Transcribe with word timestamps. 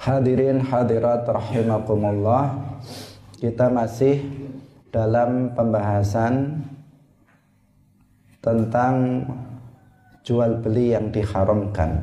Hadirin 0.00 0.64
hadirat 0.64 1.28
rahimakumullah 1.28 2.56
Kita 3.36 3.68
masih 3.68 4.24
dalam 4.88 5.52
pembahasan 5.52 6.56
Tentang 8.40 9.28
jual 10.24 10.56
beli 10.64 10.96
yang 10.96 11.12
diharamkan. 11.12 12.00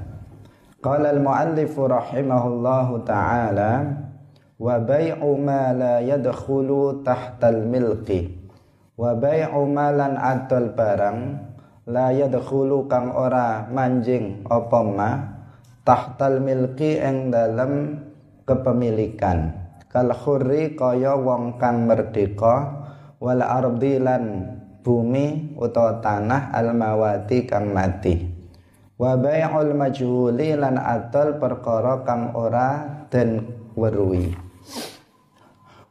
Qala 0.78 1.10
al-muallifu 1.10 1.90
rahimahullahu 1.90 3.02
ta'ala 3.02 3.90
Wa 4.62 4.78
bay'u 4.78 5.34
ma 5.42 5.74
la 5.74 5.98
yadkhulu 5.98 7.02
tahtal 7.02 7.66
milki 7.66 8.30
Wa 8.94 9.18
bay'u 9.18 9.66
malan 9.66 10.22
adol 10.22 10.70
barang 10.70 11.20
La 11.90 12.14
yadkhulu 12.14 12.86
kang 12.86 13.10
ora 13.10 13.66
manjing 13.74 14.46
apa 14.46 14.82
ma 14.86 15.37
tahtal 15.88 16.44
milki 16.44 17.00
ing 17.00 17.32
dalam 17.32 18.04
kepemilikan. 18.44 19.56
Kal 19.88 20.12
khurri 20.12 20.76
kaya 20.76 21.16
wong 21.16 21.56
kang 21.56 21.88
merdeka 21.88 22.84
wal 23.24 23.40
ardi 23.40 23.96
lan 23.96 24.52
bumi 24.84 25.56
utawa 25.56 26.04
tanah 26.04 26.52
al 26.52 26.76
mawati 26.76 27.48
kang 27.48 27.72
mati. 27.72 28.20
Wa 29.00 29.16
bai'ul 29.16 29.72
majhuli 29.72 30.60
lan 30.60 30.76
atol 30.76 31.40
perkara 31.40 32.04
kang 32.04 32.36
ora 32.36 32.84
den 33.08 33.48
weruhi 33.78 34.48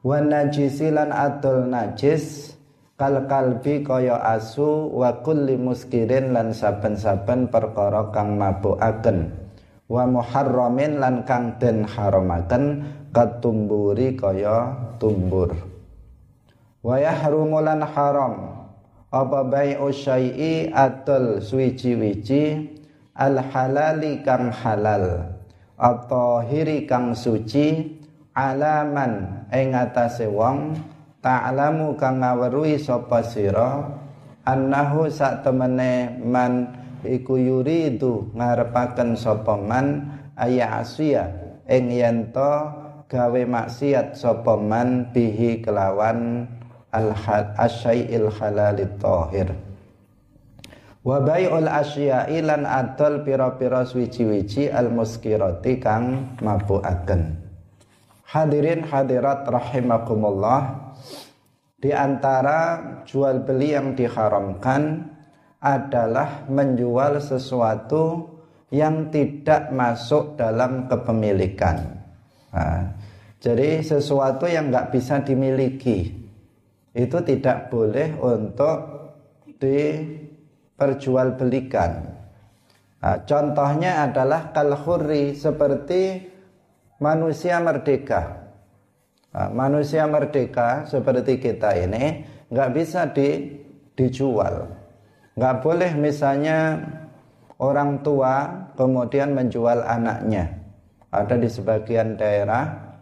wa 0.07 0.23
najisi 0.23 0.95
lan 0.95 1.11
atol 1.11 1.67
najis 1.67 2.55
kal 2.95 3.27
kalbi 3.27 3.83
kaya 3.83 4.23
asu 4.23 4.87
wa 4.95 5.23
kulli 5.27 5.59
muskirin 5.59 6.31
lan 6.31 6.55
saben-saben 6.55 7.51
perkara 7.51 8.15
kang 8.15 8.39
mabukaken 8.39 9.46
wa 9.87 10.03
muharramin 10.07 10.99
lan 10.99 11.23
kang 11.23 11.59
den 11.63 11.87
haramaken 11.87 12.83
katumburi 13.15 14.19
kaya 14.19 14.75
tumbur. 14.99 15.55
Wa 16.83 16.99
yahrumu 17.03 17.63
lan 17.63 17.83
haram 17.83 18.67
apa 19.11 19.41
bai'u 19.47 19.91
syai'i 19.91 20.71
atul 20.71 21.39
suwiji-wiji 21.43 22.77
al 23.17 23.41
halali 23.41 24.21
kang 24.23 24.53
halal 24.53 25.35
atau 25.79 26.45
hiri 26.45 26.85
kang 26.85 27.17
suci 27.17 27.97
alaman 28.37 29.45
ing 29.53 29.73
atase 29.73 30.29
wong 30.29 30.77
ta'lamu 31.25 31.97
kang 31.97 32.21
ngaweruhi 32.21 32.77
sapa 32.77 33.25
sira 33.25 33.89
annahu 34.45 35.09
sak 35.09 35.43
temene 35.43 36.21
man 36.23 36.71
iku 37.07 37.39
yuridu 37.39 38.35
ngarepaken 38.35 39.15
sapa 39.15 39.55
man 39.55 40.11
ayasiya 40.35 41.31
ing 41.71 41.95
yen 41.95 42.35
gawe 43.07 43.43
maksiat 43.47 44.19
sapa 44.19 44.59
man 44.59 45.15
bihi 45.15 45.63
kelawan 45.63 46.51
al 46.91 47.15
asyai'il 47.55 48.31
halal 48.35 48.83
tahir. 48.99 49.55
Wa 51.07 51.23
bai'ul 51.23 51.71
asya'i 51.71 52.43
lan 52.43 52.67
adol 52.67 53.23
pira-pira 53.23 53.87
suci-wici 53.87 54.67
al 54.67 54.91
muskirati 54.91 55.79
kang 55.79 56.35
mabukaken. 56.43 57.47
Hadirin 58.27 58.83
hadirat 58.83 59.47
rahimakumullah 59.47 60.91
di 61.79 61.95
antara 61.95 62.83
jual 63.07 63.47
beli 63.47 63.79
yang 63.79 63.95
diharamkan 63.95 65.15
adalah 65.67 66.47
menjual 66.47 67.19
sesuatu 67.19 68.31
yang 68.71 69.11
tidak 69.11 69.75
masuk 69.75 70.39
dalam 70.39 70.87
kepemilikan. 70.87 71.83
Nah, 72.55 72.95
jadi 73.43 73.83
sesuatu 73.83 74.47
yang 74.47 74.71
nggak 74.71 74.95
bisa 74.95 75.27
dimiliki 75.27 76.15
itu 76.95 77.19
tidak 77.27 77.67
boleh 77.71 78.15
untuk 78.23 78.79
diperjualbelikan. 79.59 81.91
Nah, 83.03 83.19
contohnya 83.27 84.07
adalah 84.07 84.55
kalhuri 84.55 85.35
seperti 85.35 86.31
manusia 87.03 87.59
merdeka. 87.59 88.47
Nah, 89.35 89.51
manusia 89.53 90.07
merdeka 90.09 90.89
seperti 90.89 91.37
kita 91.43 91.75
ini 91.77 92.25
nggak 92.49 92.71
bisa 92.73 93.05
di, 93.13 93.53
dijual 93.93 94.76
nggak 95.37 95.57
boleh 95.61 95.93
misalnya 96.01 96.81
orang 97.61 98.01
tua 98.01 98.67
kemudian 98.77 99.37
menjual 99.37 99.85
anaknya. 99.85 100.65
Ada 101.13 101.37
di 101.37 101.49
sebagian 101.49 102.17
daerah 102.17 102.97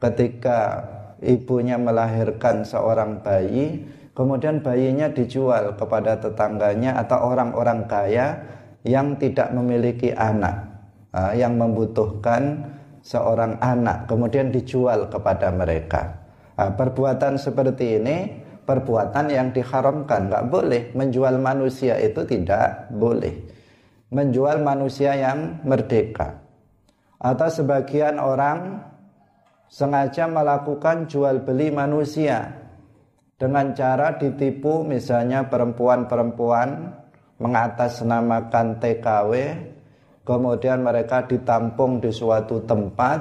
ketika 0.00 0.84
ibunya 1.20 1.74
melahirkan 1.74 2.62
seorang 2.62 3.20
bayi 3.20 3.82
kemudian 4.14 4.62
bayinya 4.62 5.10
dijual 5.10 5.74
kepada 5.74 6.18
tetangganya 6.22 6.94
atau 7.02 7.34
orang-orang 7.34 7.86
kaya 7.90 8.40
yang 8.86 9.18
tidak 9.18 9.50
memiliki 9.50 10.14
anak 10.14 10.70
yang 11.34 11.58
membutuhkan 11.58 12.72
seorang 13.02 13.58
anak 13.58 14.06
kemudian 14.06 14.54
dijual 14.54 15.10
kepada 15.10 15.50
mereka. 15.50 16.14
Perbuatan 16.54 17.38
seperti 17.38 17.98
ini 18.02 18.16
perbuatan 18.68 19.32
yang 19.32 19.48
diharamkan. 19.56 20.28
Nggak 20.28 20.44
boleh. 20.52 20.82
Menjual 20.92 21.40
manusia 21.40 21.96
itu 21.96 22.20
tidak 22.28 22.92
boleh. 22.92 23.32
Menjual 24.12 24.60
manusia 24.60 25.16
yang 25.16 25.64
merdeka. 25.64 26.44
Atau 27.16 27.48
sebagian 27.48 28.20
orang 28.20 28.84
sengaja 29.72 30.28
melakukan 30.28 31.08
jual 31.08 31.40
beli 31.44 31.72
manusia 31.72 32.68
dengan 33.36 33.76
cara 33.76 34.16
ditipu 34.16 34.82
misalnya 34.82 35.44
perempuan-perempuan 35.46 36.88
mengatasnamakan 37.38 38.80
TKW 38.80 39.32
kemudian 40.24 40.82
mereka 40.82 41.22
ditampung 41.28 42.00
di 42.00 42.10
suatu 42.10 42.64
tempat 42.64 43.18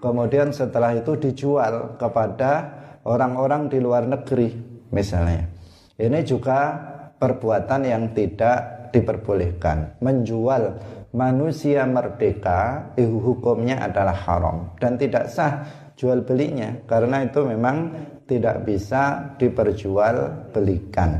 kemudian 0.00 0.50
setelah 0.50 0.96
itu 0.96 1.14
dijual 1.14 1.94
kepada 2.00 2.72
orang-orang 3.04 3.70
di 3.70 3.78
luar 3.78 4.08
negeri 4.08 4.71
misalnya. 4.92 5.48
Ini 5.96 6.20
juga 6.22 6.78
perbuatan 7.16 7.88
yang 7.88 8.12
tidak 8.12 8.90
diperbolehkan. 8.92 9.98
Menjual 10.04 10.78
manusia 11.16 11.88
merdeka 11.88 12.92
itu 12.96 13.16
hukumnya 13.20 13.80
adalah 13.84 14.16
haram 14.16 14.72
dan 14.80 14.96
tidak 14.96 15.28
sah 15.28 15.64
jual 15.96 16.24
belinya 16.24 16.72
karena 16.88 17.24
itu 17.24 17.44
memang 17.44 17.92
tidak 18.28 18.64
bisa 18.64 19.34
diperjualbelikan. 19.36 21.10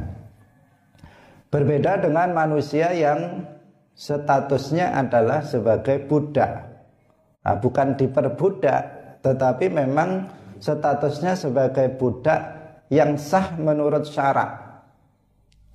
Berbeda 1.53 2.01
dengan 2.01 2.33
manusia 2.33 2.97
yang 2.97 3.45
statusnya 3.93 4.97
adalah 4.97 5.45
sebagai 5.45 6.01
budak. 6.09 6.73
Nah, 7.45 7.57
bukan 7.61 7.93
diperbudak, 8.01 8.83
tetapi 9.21 9.69
memang 9.69 10.33
statusnya 10.57 11.37
sebagai 11.37 11.93
budak 12.01 12.62
yang 12.93 13.17
sah 13.17 13.57
menurut 13.57 14.05
syarak. 14.05 14.85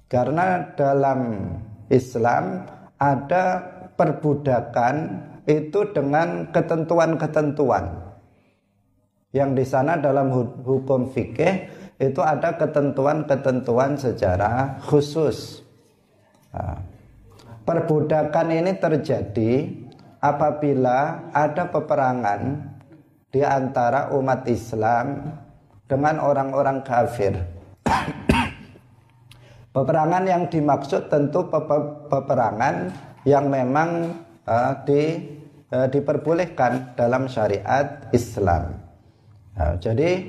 Karena 0.05 0.69
dalam 0.78 1.50
Islam 1.89 2.61
ada 3.01 3.59
perbudakan 3.97 5.25
itu 5.50 5.89
dengan 5.97 6.53
ketentuan-ketentuan. 6.53 8.06
Yang 9.33 9.50
di 9.57 9.66
sana 9.66 9.97
dalam 9.97 10.29
hukum 10.61 11.09
fikih 11.11 11.67
itu 11.97 12.22
ada 12.22 12.53
ketentuan-ketentuan 12.56 13.97
secara 13.97 14.77
khusus. 14.85 15.66
Nah, 16.53 16.79
perbudakan 17.66 18.47
ini 18.53 18.77
terjadi 18.77 19.67
apabila 20.22 21.33
ada 21.33 21.67
peperangan 21.67 22.41
di 23.27 23.41
antara 23.44 24.13
umat 24.15 24.47
Islam 24.47 25.36
dengan 25.88 26.19
orang-orang 26.19 26.84
kafir. 26.84 27.34
peperangan 29.75 30.24
yang 30.28 30.44
dimaksud 30.51 31.07
tentu 31.07 31.48
peperangan 32.12 32.92
yang 33.24 33.48
memang 33.48 34.16
uh, 34.48 34.74
di, 34.88 35.19
uh, 35.72 35.88
diperbolehkan 35.88 36.95
dalam 37.00 37.28
syariat 37.31 38.07
Islam. 38.12 38.74
Nah, 39.57 39.74
jadi 39.81 40.24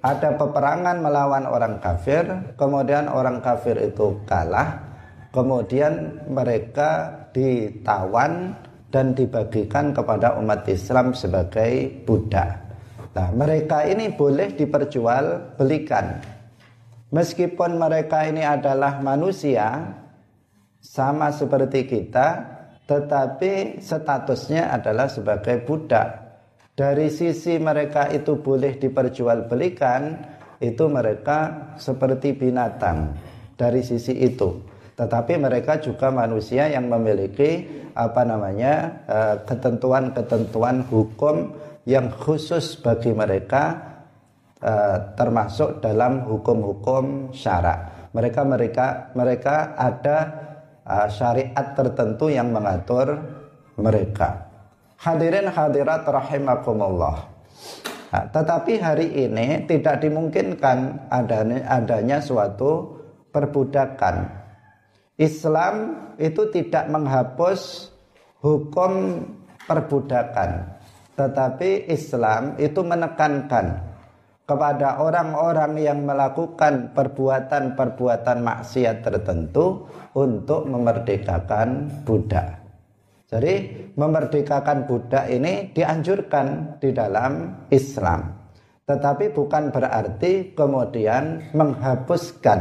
ada 0.00 0.32
peperangan 0.36 0.96
melawan 1.04 1.44
orang 1.44 1.76
kafir, 1.80 2.24
kemudian 2.56 3.08
orang 3.12 3.44
kafir 3.44 3.76
itu 3.76 4.16
kalah, 4.24 4.80
kemudian 5.28 6.24
mereka 6.24 7.12
ditawan 7.36 8.56
dan 8.88 9.12
dibagikan 9.14 9.92
kepada 9.92 10.40
umat 10.40 10.64
Islam 10.66 11.12
sebagai 11.12 12.04
budak. 12.08 12.69
Nah, 13.10 13.28
mereka 13.34 13.82
ini 13.90 14.14
boleh 14.14 14.54
diperjualbelikan. 14.54 16.06
Meskipun 17.10 17.74
mereka 17.74 18.22
ini 18.22 18.46
adalah 18.46 19.02
manusia 19.02 19.98
sama 20.78 21.34
seperti 21.34 21.90
kita, 21.90 22.28
tetapi 22.86 23.82
statusnya 23.82 24.70
adalah 24.70 25.10
sebagai 25.10 25.66
budak. 25.66 26.22
Dari 26.78 27.10
sisi 27.10 27.58
mereka 27.58 28.06
itu 28.14 28.38
boleh 28.38 28.78
diperjualbelikan, 28.78 30.02
itu 30.62 30.84
mereka 30.86 31.70
seperti 31.82 32.30
binatang 32.30 33.18
dari 33.58 33.82
sisi 33.82 34.14
itu. 34.22 34.62
Tetapi 34.94 35.34
mereka 35.34 35.82
juga 35.82 36.14
manusia 36.14 36.70
yang 36.70 36.86
memiliki 36.86 37.66
apa 37.96 38.22
namanya 38.22 39.02
eh, 39.08 39.36
ketentuan-ketentuan 39.50 40.86
hukum 40.86 41.56
yang 41.90 42.14
khusus 42.14 42.78
bagi 42.78 43.10
mereka 43.10 43.74
eh, 44.62 44.96
termasuk 45.18 45.82
dalam 45.82 46.22
hukum-hukum 46.30 47.34
syarak. 47.34 48.10
Mereka 48.14 48.46
mereka 48.46 48.86
mereka 49.18 49.74
ada 49.74 50.18
eh, 50.86 51.08
syariat 51.10 51.74
tertentu 51.74 52.30
yang 52.30 52.54
mengatur 52.54 53.18
mereka. 53.74 54.46
Hadirin 55.02 55.50
hadirat 55.50 56.06
rahimakumullah. 56.06 57.26
Nah, 58.10 58.26
tetapi 58.26 58.82
hari 58.82 59.06
ini 59.26 59.64
tidak 59.70 60.02
dimungkinkan 60.02 61.08
adanya, 61.08 61.62
adanya 61.70 62.18
suatu 62.18 63.00
perbudakan. 63.30 64.26
Islam 65.14 65.74
itu 66.18 66.50
tidak 66.50 66.90
menghapus 66.90 67.92
hukum 68.42 69.24
perbudakan, 69.68 70.79
tetapi 71.20 71.92
Islam 71.92 72.56
itu 72.56 72.80
menekankan 72.80 73.92
kepada 74.48 75.04
orang-orang 75.04 75.76
yang 75.76 76.00
melakukan 76.08 76.96
perbuatan-perbuatan 76.96 78.40
maksiat 78.40 79.04
tertentu 79.04 79.84
untuk 80.16 80.64
memerdekakan 80.64 82.02
budak. 82.08 82.56
Jadi 83.28 83.54
memerdekakan 83.94 84.88
budak 84.88 85.28
ini 85.28 85.70
dianjurkan 85.76 86.80
di 86.80 86.90
dalam 86.90 87.62
Islam. 87.68 88.40
Tetapi 88.88 89.30
bukan 89.30 89.70
berarti 89.70 90.56
kemudian 90.56 91.54
menghapuskan 91.54 92.58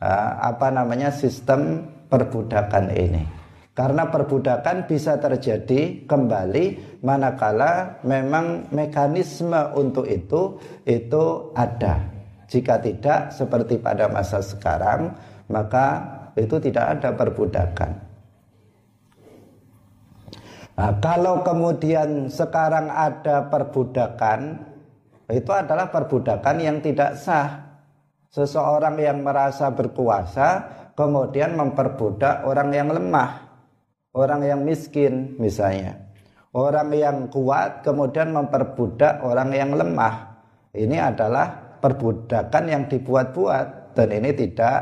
uh, 0.00 0.30
apa 0.40 0.72
namanya 0.72 1.12
sistem 1.12 1.84
perbudakan 2.08 2.88
ini. 2.96 3.43
Karena 3.74 4.06
perbudakan 4.06 4.86
bisa 4.86 5.18
terjadi 5.18 6.06
kembali 6.06 6.98
manakala 7.02 7.98
memang 8.06 8.70
mekanisme 8.70 9.58
untuk 9.74 10.06
itu 10.06 10.62
itu 10.86 11.50
ada. 11.58 12.06
Jika 12.46 12.78
tidak 12.78 13.34
seperti 13.34 13.82
pada 13.82 14.06
masa 14.06 14.38
sekarang, 14.38 15.10
maka 15.50 16.06
itu 16.38 16.54
tidak 16.62 16.98
ada 16.98 17.18
perbudakan. 17.18 17.90
Nah, 20.74 20.92
kalau 21.02 21.42
kemudian 21.42 22.30
sekarang 22.30 22.90
ada 22.90 23.46
perbudakan, 23.50 24.58
itu 25.30 25.50
adalah 25.50 25.90
perbudakan 25.90 26.56
yang 26.62 26.78
tidak 26.78 27.18
sah. 27.18 27.62
Seseorang 28.30 28.98
yang 28.98 29.22
merasa 29.22 29.70
berkuasa 29.70 30.66
kemudian 30.98 31.54
memperbudak 31.54 32.42
orang 32.42 32.70
yang 32.74 32.90
lemah, 32.90 33.43
orang 34.14 34.46
yang 34.46 34.60
miskin 34.62 35.36
misalnya. 35.36 35.98
Orang 36.54 36.94
yang 36.94 37.26
kuat 37.34 37.82
kemudian 37.82 38.30
memperbudak 38.30 39.26
orang 39.26 39.50
yang 39.50 39.74
lemah. 39.74 40.38
Ini 40.70 41.02
adalah 41.02 41.78
perbudakan 41.82 42.64
yang 42.70 42.82
dibuat-buat 42.86 43.98
dan 43.98 44.08
ini 44.14 44.30
tidak 44.38 44.78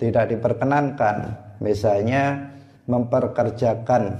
tidak 0.00 0.32
diperkenankan. 0.32 1.16
Misalnya 1.60 2.48
memperkerjakan 2.88 4.16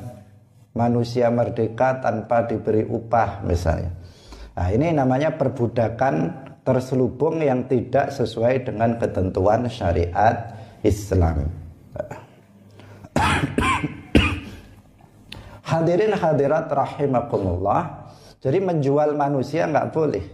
manusia 0.77 1.33
merdeka 1.33 2.05
tanpa 2.05 2.45
diberi 2.45 2.85
upah 2.85 3.41
misalnya. 3.49 3.93
Nah, 4.55 4.69
ini 4.71 4.93
namanya 4.93 5.35
perbudakan 5.41 6.15
terselubung 6.63 7.41
yang 7.41 7.65
tidak 7.65 8.13
sesuai 8.13 8.69
dengan 8.69 9.01
ketentuan 9.01 9.67
syariat 9.73 10.53
Islam. 10.85 11.64
Hadirin 15.65 16.13
hadirat 16.13 16.69
rahimakumullah. 16.69 18.09
Jadi 18.39 18.61
menjual 18.61 19.17
manusia 19.17 19.65
nggak 19.65 19.91
boleh. 19.91 20.25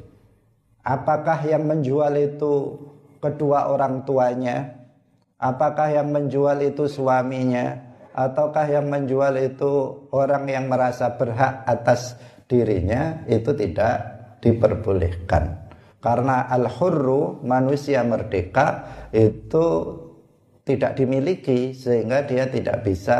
Apakah 0.82 1.38
yang 1.46 1.64
menjual 1.64 2.10
itu 2.18 2.76
kedua 3.22 3.70
orang 3.70 4.02
tuanya? 4.02 4.74
Apakah 5.38 5.94
yang 5.94 6.10
menjual 6.10 6.58
itu 6.66 6.90
suaminya? 6.90 7.90
ataukah 8.14 8.66
yang 8.66 8.90
menjual 8.90 9.34
itu 9.38 9.72
orang 10.10 10.50
yang 10.50 10.66
merasa 10.66 11.14
berhak 11.14 11.62
atas 11.66 12.18
dirinya 12.50 13.22
itu 13.30 13.54
tidak 13.54 14.18
diperbolehkan 14.42 15.70
karena 16.02 16.48
al-hurru 16.50 17.44
manusia 17.46 18.02
merdeka 18.02 18.88
itu 19.14 19.96
tidak 20.66 20.98
dimiliki 20.98 21.72
sehingga 21.76 22.26
dia 22.26 22.50
tidak 22.50 22.82
bisa 22.82 23.18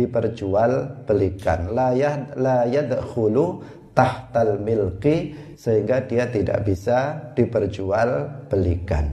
diperjualbelikan 0.00 1.76
la 1.76 1.92
yad 1.92 2.40
la 2.40 2.64
yadkhulu 2.64 3.60
tahtal 3.92 4.56
milki 4.56 5.36
sehingga 5.60 6.08
dia 6.08 6.32
tidak 6.32 6.64
bisa 6.64 7.28
diperjualbelikan 7.36 9.12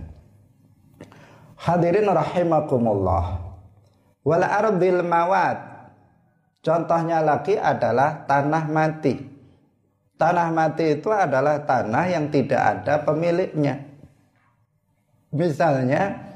hadirin 1.59 2.07
rahimakumullah 2.07 3.47
Wal 4.27 4.43
ardil 4.43 5.07
mawat. 5.07 5.57
Contohnya 6.59 7.23
lagi 7.23 7.55
adalah 7.55 8.27
tanah 8.27 8.67
mati. 8.67 9.15
Tanah 10.19 10.51
mati 10.51 10.99
itu 10.99 11.07
adalah 11.07 11.63
tanah 11.63 12.05
yang 12.11 12.27
tidak 12.27 12.59
ada 12.59 13.07
pemiliknya. 13.07 13.87
Misalnya, 15.31 16.27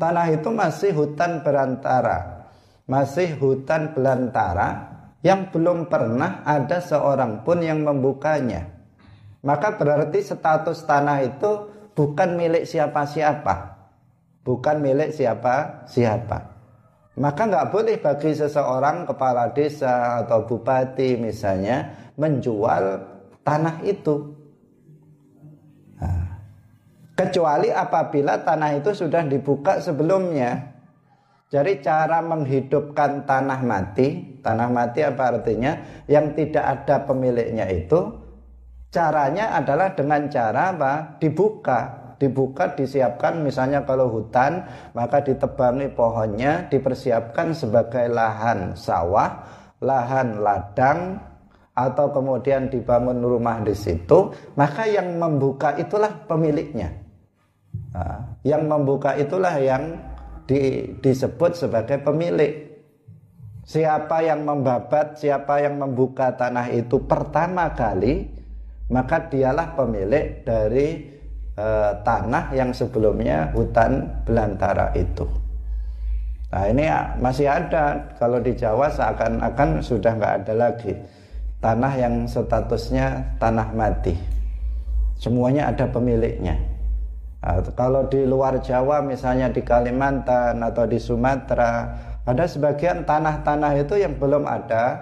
tanah 0.00 0.32
itu 0.32 0.48
masih 0.48 0.96
hutan 0.96 1.44
berantara, 1.44 2.33
masih 2.84 3.36
hutan 3.40 3.96
belantara 3.96 4.92
yang 5.24 5.48
belum 5.48 5.88
pernah 5.88 6.44
ada 6.44 6.84
seorang 6.84 7.40
pun 7.46 7.64
yang 7.64 7.80
membukanya. 7.80 8.68
Maka 9.44 9.76
berarti 9.76 10.20
status 10.20 10.84
tanah 10.84 11.24
itu 11.24 11.50
bukan 11.96 12.36
milik 12.36 12.68
siapa-siapa. 12.68 13.76
Bukan 14.44 14.84
milik 14.84 15.16
siapa-siapa. 15.16 16.54
Maka 17.14 17.42
nggak 17.46 17.70
boleh 17.70 17.96
bagi 18.02 18.34
seseorang 18.34 19.06
kepala 19.06 19.54
desa 19.54 20.20
atau 20.26 20.44
bupati 20.44 21.14
misalnya 21.14 21.94
menjual 22.18 23.06
tanah 23.46 23.86
itu. 23.86 24.34
Nah, 26.02 26.42
kecuali 27.14 27.70
apabila 27.70 28.42
tanah 28.42 28.70
itu 28.82 28.90
sudah 28.90 29.22
dibuka 29.24 29.78
sebelumnya. 29.78 30.73
Jadi 31.54 31.86
cara 31.86 32.18
menghidupkan 32.18 33.30
tanah 33.30 33.62
mati, 33.62 34.42
tanah 34.42 34.66
mati 34.74 35.06
apa 35.06 35.38
artinya? 35.38 36.02
Yang 36.10 36.42
tidak 36.42 36.64
ada 36.66 37.06
pemiliknya 37.06 37.70
itu, 37.70 38.10
caranya 38.90 39.54
adalah 39.54 39.94
dengan 39.94 40.26
cara 40.26 40.74
apa? 40.74 41.14
Dibuka 41.22 42.04
dibuka 42.18 42.72
disiapkan 42.78 43.42
misalnya 43.42 43.82
kalau 43.82 44.06
hutan 44.06 44.64
maka 44.94 45.20
ditebangi 45.20 45.90
pohonnya 45.92 46.70
dipersiapkan 46.70 47.52
sebagai 47.52 48.06
lahan 48.06 48.72
sawah 48.78 49.44
lahan 49.82 50.40
ladang 50.40 51.18
atau 51.74 52.06
kemudian 52.14 52.70
dibangun 52.70 53.18
rumah 53.18 53.60
di 53.66 53.74
situ 53.74 54.30
maka 54.54 54.86
yang 54.86 55.18
membuka 55.18 55.74
itulah 55.74 56.22
pemiliknya 56.30 56.94
nah, 57.90 58.38
yang 58.46 58.70
membuka 58.70 59.18
itulah 59.18 59.58
yang 59.58 60.13
di, 60.44 60.92
disebut 61.00 61.56
sebagai 61.56 62.00
pemilik 62.04 62.74
siapa 63.64 64.20
yang 64.20 64.44
membabat 64.44 65.16
siapa 65.16 65.64
yang 65.64 65.80
membuka 65.80 66.36
tanah 66.36 66.68
itu 66.68 67.00
pertama 67.08 67.72
kali 67.72 68.28
maka 68.92 69.32
dialah 69.32 69.72
pemilik 69.72 70.44
dari 70.44 70.88
e, 71.56 71.66
tanah 72.04 72.52
yang 72.52 72.76
sebelumnya 72.76 73.48
hutan 73.56 74.04
belantara 74.28 74.92
itu. 74.92 75.24
Nah 76.52 76.70
ini 76.70 76.86
ya, 76.86 77.16
masih 77.18 77.48
ada 77.50 78.14
kalau 78.20 78.38
di 78.38 78.54
Jawa 78.54 78.92
seakan-akan 78.92 79.80
sudah 79.82 80.12
nggak 80.14 80.34
ada 80.44 80.54
lagi 80.54 80.92
tanah 81.64 81.92
yang 81.96 82.14
statusnya 82.28 83.40
tanah 83.40 83.72
mati. 83.72 84.14
Semuanya 85.16 85.72
ada 85.72 85.88
pemiliknya. 85.88 86.73
Nah, 87.44 87.60
kalau 87.76 88.08
di 88.08 88.24
luar 88.24 88.56
Jawa 88.64 89.04
misalnya 89.04 89.52
di 89.52 89.60
Kalimantan 89.60 90.64
atau 90.64 90.88
di 90.88 90.96
Sumatera 90.96 91.92
ada 92.24 92.48
sebagian 92.48 93.04
tanah-tanah 93.04 93.84
itu 93.84 94.00
yang 94.00 94.16
belum 94.16 94.48
ada 94.48 94.96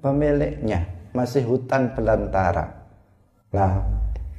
pemiliknya, 0.00 0.88
masih 1.12 1.44
hutan 1.44 1.92
belantara. 1.92 2.88
Nah, 3.52 3.84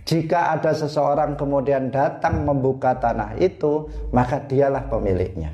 jika 0.10 0.58
ada 0.58 0.74
seseorang 0.74 1.38
kemudian 1.38 1.94
datang 1.94 2.50
membuka 2.50 2.98
tanah 2.98 3.38
itu, 3.38 3.94
maka 4.10 4.42
dialah 4.42 4.90
pemiliknya. 4.90 5.54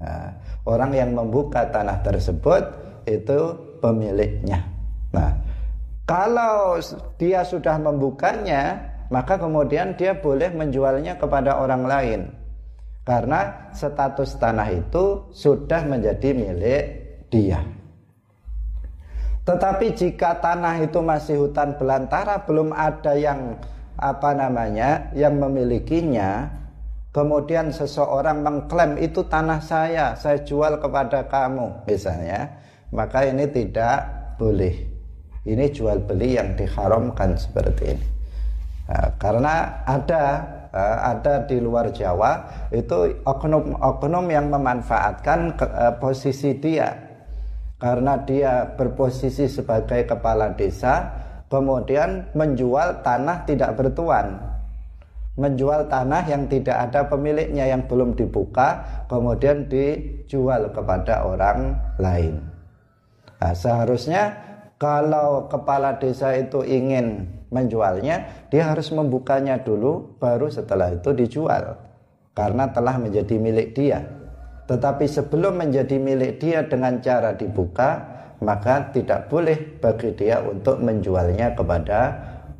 Nah, 0.00 0.40
orang 0.64 0.96
yang 0.96 1.12
membuka 1.12 1.68
tanah 1.68 2.00
tersebut 2.00 2.64
itu 3.04 3.40
pemiliknya. 3.84 4.64
Nah, 5.12 5.36
Kalau 6.06 6.78
dia 7.18 7.42
sudah 7.42 7.82
membukanya, 7.82 8.94
maka 9.08 9.38
kemudian 9.38 9.94
dia 9.94 10.18
boleh 10.18 10.50
menjualnya 10.50 11.18
kepada 11.20 11.62
orang 11.62 11.82
lain. 11.86 12.20
Karena 13.06 13.70
status 13.70 14.34
tanah 14.42 14.66
itu 14.74 15.30
sudah 15.30 15.86
menjadi 15.86 16.34
milik 16.34 16.84
dia. 17.30 17.62
Tetapi 19.46 19.94
jika 19.94 20.42
tanah 20.42 20.82
itu 20.82 20.98
masih 20.98 21.38
hutan 21.38 21.78
belantara, 21.78 22.42
belum 22.42 22.74
ada 22.74 23.14
yang 23.14 23.62
apa 23.94 24.34
namanya, 24.34 25.14
yang 25.14 25.38
memilikinya, 25.38 26.50
kemudian 27.14 27.70
seseorang 27.70 28.42
mengklaim 28.42 28.98
itu 28.98 29.22
tanah 29.22 29.62
saya, 29.62 30.18
saya 30.18 30.42
jual 30.42 30.82
kepada 30.82 31.30
kamu 31.30 31.86
misalnya, 31.86 32.58
maka 32.90 33.22
ini 33.22 33.46
tidak 33.46 34.10
boleh. 34.34 34.82
Ini 35.46 35.70
jual 35.70 36.02
beli 36.02 36.34
yang 36.34 36.58
diharamkan 36.58 37.38
seperti 37.38 37.94
ini. 37.94 38.15
Nah, 38.86 39.10
karena 39.18 39.82
ada 39.82 40.22
ada 40.76 41.48
di 41.48 41.56
luar 41.56 41.88
Jawa 41.88 42.44
itu 42.68 43.16
oknum-oknum 43.24 44.28
yang 44.28 44.52
memanfaatkan 44.52 45.56
ke, 45.56 45.66
uh, 45.66 45.94
posisi 45.96 46.52
dia. 46.60 46.92
Karena 47.76 48.16
dia 48.24 48.72
berposisi 48.72 49.52
sebagai 49.52 50.08
kepala 50.08 50.56
desa 50.56 51.12
kemudian 51.52 52.32
menjual 52.32 53.04
tanah 53.04 53.44
tidak 53.44 53.76
bertuan. 53.76 54.40
Menjual 55.36 55.92
tanah 55.92 56.24
yang 56.24 56.48
tidak 56.48 56.88
ada 56.88 57.04
pemiliknya 57.12 57.68
yang 57.68 57.84
belum 57.84 58.16
dibuka 58.16 58.80
kemudian 59.12 59.68
dijual 59.68 60.72
kepada 60.72 61.28
orang 61.28 61.76
lain. 62.00 62.40
Nah, 63.36 63.52
seharusnya 63.52 64.32
kalau 64.80 65.44
kepala 65.52 66.00
desa 66.00 66.32
itu 66.32 66.64
ingin 66.64 67.35
menjualnya 67.50 68.48
dia 68.50 68.70
harus 68.70 68.90
membukanya 68.90 69.62
dulu 69.62 70.18
baru 70.18 70.50
setelah 70.50 70.94
itu 70.94 71.14
dijual. 71.14 71.78
Karena 72.36 72.68
telah 72.68 73.00
menjadi 73.00 73.36
milik 73.40 73.72
dia. 73.72 74.04
Tetapi 74.66 75.06
sebelum 75.06 75.56
menjadi 75.56 75.96
milik 75.96 76.42
dia 76.42 76.66
dengan 76.66 76.98
cara 77.00 77.32
dibuka 77.32 78.16
maka 78.44 78.92
tidak 78.92 79.32
boleh 79.32 79.80
bagi 79.80 80.12
dia 80.12 80.44
untuk 80.44 80.82
menjualnya 80.84 81.56
kepada 81.56 82.00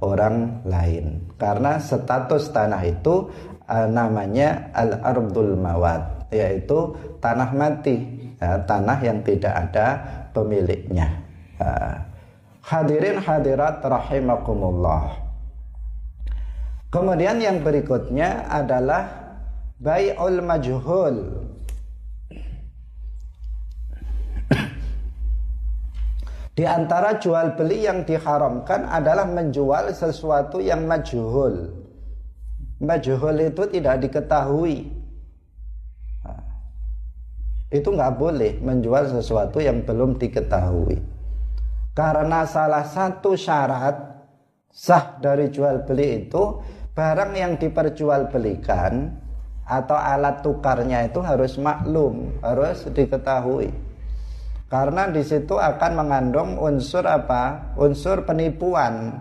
orang 0.00 0.64
lain. 0.64 1.21
Karena 1.37 1.76
status 1.76 2.49
tanah 2.52 2.83
itu 2.88 3.28
uh, 3.69 3.88
namanya 3.88 4.73
al-ardul 4.73 5.57
mawat 5.57 6.33
yaitu 6.33 6.97
tanah 7.21 7.52
mati. 7.52 8.16
Ya, 8.37 8.61
tanah 8.69 9.00
yang 9.00 9.25
tidak 9.25 9.52
ada 9.52 9.87
pemiliknya. 10.37 11.09
Uh, 11.57 11.97
hadirin 12.66 13.23
hadirat 13.23 13.78
rahimakumullah 13.78 15.23
kemudian 16.90 17.38
yang 17.38 17.62
berikutnya 17.62 18.50
adalah 18.50 19.06
bai'ul 19.78 20.42
majhul 20.42 21.46
Di 26.56 26.64
antara 26.64 27.20
jual 27.20 27.52
beli 27.52 27.85
yang 27.85 28.08
diharamkan 28.08 28.88
adalah 28.88 29.28
menjual 29.28 29.92
sesuatu 29.92 30.56
yang 30.56 30.88
majhul. 30.88 31.68
Majhul 32.80 33.37
itu 33.44 33.62
tidak 33.68 34.08
diketahui. 34.08 34.88
Itu 37.68 37.92
nggak 37.92 38.16
boleh 38.16 38.56
menjual 38.64 39.04
sesuatu 39.04 39.61
yang 39.61 39.85
belum 39.85 40.16
diketahui. 40.16 41.15
Karena 41.96 42.44
salah 42.44 42.84
satu 42.84 43.32
syarat 43.32 43.96
sah 44.68 45.16
dari 45.16 45.48
jual 45.48 45.88
beli 45.88 46.28
itu 46.28 46.60
barang 46.92 47.32
yang 47.32 47.56
diperjualbelikan 47.56 49.16
atau 49.64 49.96
alat 49.96 50.44
tukarnya 50.44 51.08
itu 51.08 51.24
harus 51.24 51.56
maklum, 51.56 52.36
harus 52.44 52.84
diketahui. 52.92 53.72
Karena 54.68 55.08
di 55.08 55.24
situ 55.24 55.56
akan 55.56 55.92
mengandung 55.96 56.60
unsur 56.60 57.08
apa? 57.08 57.72
Unsur 57.80 58.28
penipuan. 58.28 59.16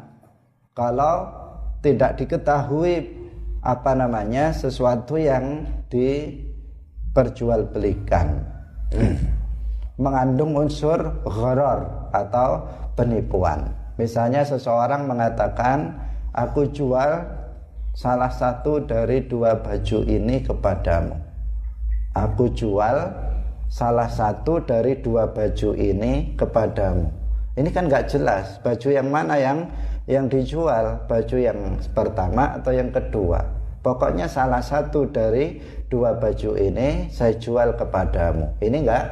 Kalau 0.75 1.31
tidak 1.79 2.19
diketahui 2.19 3.23
apa 3.63 3.95
namanya 3.95 4.51
sesuatu 4.51 5.15
yang 5.15 5.63
diperjualbelikan. 5.87 8.27
mengandung 9.95 10.55
unsur 10.55 11.23
gharar 11.23 12.11
atau 12.11 12.67
penipuan. 12.99 13.71
Misalnya 13.95 14.43
seseorang 14.43 15.07
mengatakan, 15.07 15.95
"Aku 16.35 16.67
jual 16.71 17.23
salah 17.95 18.31
satu 18.31 18.83
dari 18.83 19.23
dua 19.23 19.55
baju 19.63 20.03
ini 20.03 20.43
kepadamu." 20.43 21.15
Aku 22.15 22.47
jual 22.55 23.11
salah 23.67 24.07
satu 24.07 24.63
dari 24.63 24.99
dua 25.03 25.31
baju 25.35 25.75
ini 25.75 26.35
kepadamu. 26.39 27.11
Ini 27.55 27.69
kan 27.71 27.87
nggak 27.87 28.07
jelas 28.11 28.59
baju 28.63 28.87
yang 28.91 29.07
mana 29.11 29.35
yang 29.39 29.67
yang 30.05 30.27
dijual, 30.31 31.07
baju 31.07 31.37
yang 31.39 31.79
pertama 31.91 32.55
atau 32.55 32.71
yang 32.71 32.91
kedua. 32.91 33.41
Pokoknya 33.83 34.31
salah 34.31 34.63
satu 34.63 35.11
dari 35.11 35.59
dua 35.91 36.15
baju 36.15 36.55
ini 36.55 37.11
saya 37.11 37.35
jual 37.35 37.75
kepadamu. 37.75 38.59
Ini 38.63 38.77
nggak 38.81 39.05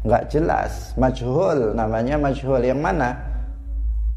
nggak 0.00 0.32
jelas, 0.32 0.96
majhul 0.96 1.76
namanya 1.76 2.16
majhul 2.16 2.60
yang 2.64 2.80
mana? 2.80 3.16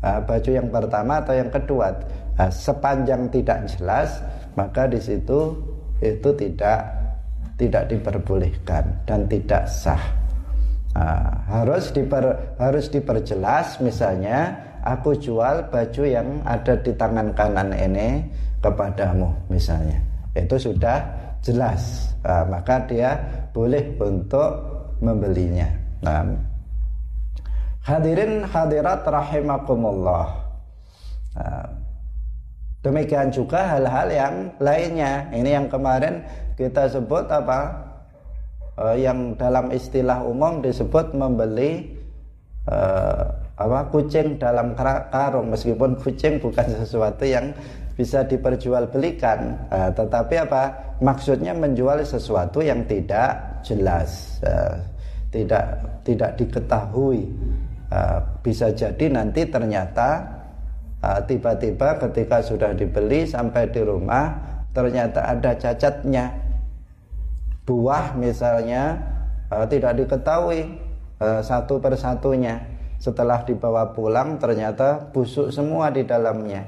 Nah, 0.04 0.20
baju 0.24 0.52
yang 0.52 0.68
pertama 0.68 1.24
atau 1.24 1.32
yang 1.36 1.48
kedua? 1.48 1.96
Nah, 2.36 2.52
sepanjang 2.52 3.32
tidak 3.32 3.68
jelas, 3.72 4.20
maka 4.56 4.88
di 4.88 5.00
situ 5.00 5.56
itu 6.04 6.30
tidak 6.36 6.80
tidak 7.56 7.88
diperbolehkan 7.88 8.84
dan 9.08 9.30
tidak 9.30 9.64
sah. 9.70 10.02
Nah, 10.94 11.48
harus 11.50 11.90
diper, 11.96 12.56
harus 12.60 12.86
diperjelas 12.92 13.82
misalnya 13.82 14.54
aku 14.84 15.16
jual 15.18 15.72
baju 15.72 16.04
yang 16.06 16.44
ada 16.46 16.78
di 16.78 16.92
tangan 16.94 17.34
kanan 17.34 17.72
ini 17.74 18.28
kepadamu 18.60 19.32
misalnya. 19.50 19.98
Itu 20.36 20.58
sudah 20.58 21.00
jelas. 21.40 22.14
Nah, 22.26 22.46
maka 22.48 22.84
dia 22.88 23.20
boleh 23.54 23.94
untuk 24.02 24.73
membelinya. 25.04 25.68
Nah, 26.00 26.24
hadirin 27.84 28.48
hadirat 28.48 29.04
rahimakumullah. 29.04 30.32
Nah, 31.36 31.84
Demikian 32.84 33.32
juga 33.32 33.64
hal-hal 33.64 34.12
yang 34.12 34.36
lainnya. 34.60 35.32
Ini 35.32 35.56
yang 35.56 35.68
kemarin 35.72 36.20
kita 36.60 36.92
sebut 36.92 37.32
apa? 37.32 37.80
Uh, 38.74 38.98
yang 38.98 39.38
dalam 39.40 39.72
istilah 39.72 40.26
umum 40.26 40.60
disebut 40.60 41.14
membeli 41.14 41.94
uh, 42.66 43.22
apa 43.54 43.86
kucing 43.94 44.42
dalam 44.42 44.74
karung 45.14 45.54
meskipun 45.54 45.94
kucing 46.02 46.42
bukan 46.42 46.74
sesuatu 46.82 47.22
yang 47.22 47.54
bisa 47.94 48.26
diperjualbelikan 48.26 49.70
uh, 49.70 49.94
tetapi 49.94 50.42
apa 50.42 50.74
maksudnya 51.06 51.54
menjual 51.54 52.02
sesuatu 52.02 52.66
yang 52.66 52.82
tidak 52.90 53.62
jelas 53.62 54.42
uh, 54.42 54.82
tidak 55.34 55.82
tidak 56.06 56.38
diketahui 56.38 57.26
uh, 57.90 58.22
bisa 58.46 58.70
jadi 58.70 59.10
nanti 59.10 59.50
ternyata 59.50 60.44
Ah, 61.04 61.20
tiba-tiba 61.20 62.00
ketika 62.00 62.40
sudah 62.40 62.72
dibeli 62.72 63.28
sampai 63.28 63.68
di 63.68 63.84
rumah 63.84 64.40
ternyata 64.72 65.28
ada 65.28 65.52
cacatnya. 65.52 66.32
Buah 67.68 68.16
misalnya 68.16 69.04
uh, 69.52 69.68
tidak 69.68 70.00
diketahui 70.00 70.80
uh, 71.20 71.44
satu 71.44 71.84
persatunya. 71.84 72.64
Setelah 73.04 73.44
dibawa 73.44 73.92
pulang 73.92 74.40
ternyata 74.40 75.12
busuk 75.12 75.52
semua 75.52 75.92
di 75.92 76.08
dalamnya. 76.08 76.64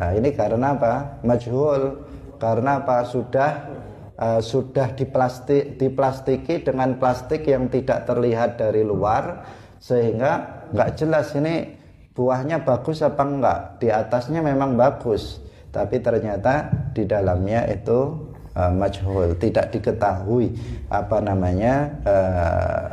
Nah, 0.00 0.16
ini 0.16 0.32
karena 0.32 0.72
apa? 0.72 1.20
Majhul. 1.20 2.08
Karena 2.40 2.80
apa? 2.80 3.04
Sudah 3.04 3.68
uh, 4.18 4.40
sudah 4.42 4.92
diplastik 4.92 5.78
diplastiki 5.78 6.60
dengan 6.60 6.98
plastik 6.98 7.46
yang 7.46 7.70
tidak 7.70 8.04
terlihat 8.04 8.58
dari 8.58 8.82
luar 8.82 9.46
sehingga 9.78 10.66
nggak 10.74 10.90
jelas 10.98 11.32
ini 11.38 11.78
buahnya 12.12 12.66
bagus 12.66 13.00
apa 13.00 13.22
enggak 13.22 13.58
di 13.78 13.88
atasnya 13.88 14.42
memang 14.42 14.74
bagus 14.74 15.38
tapi 15.70 16.02
ternyata 16.02 16.66
di 16.90 17.06
dalamnya 17.06 17.62
itu 17.70 18.28
uh, 18.58 18.72
majhul 18.74 19.38
tidak 19.38 19.70
diketahui 19.70 20.50
apa 20.90 21.22
namanya 21.22 21.74
uh, 22.02 22.84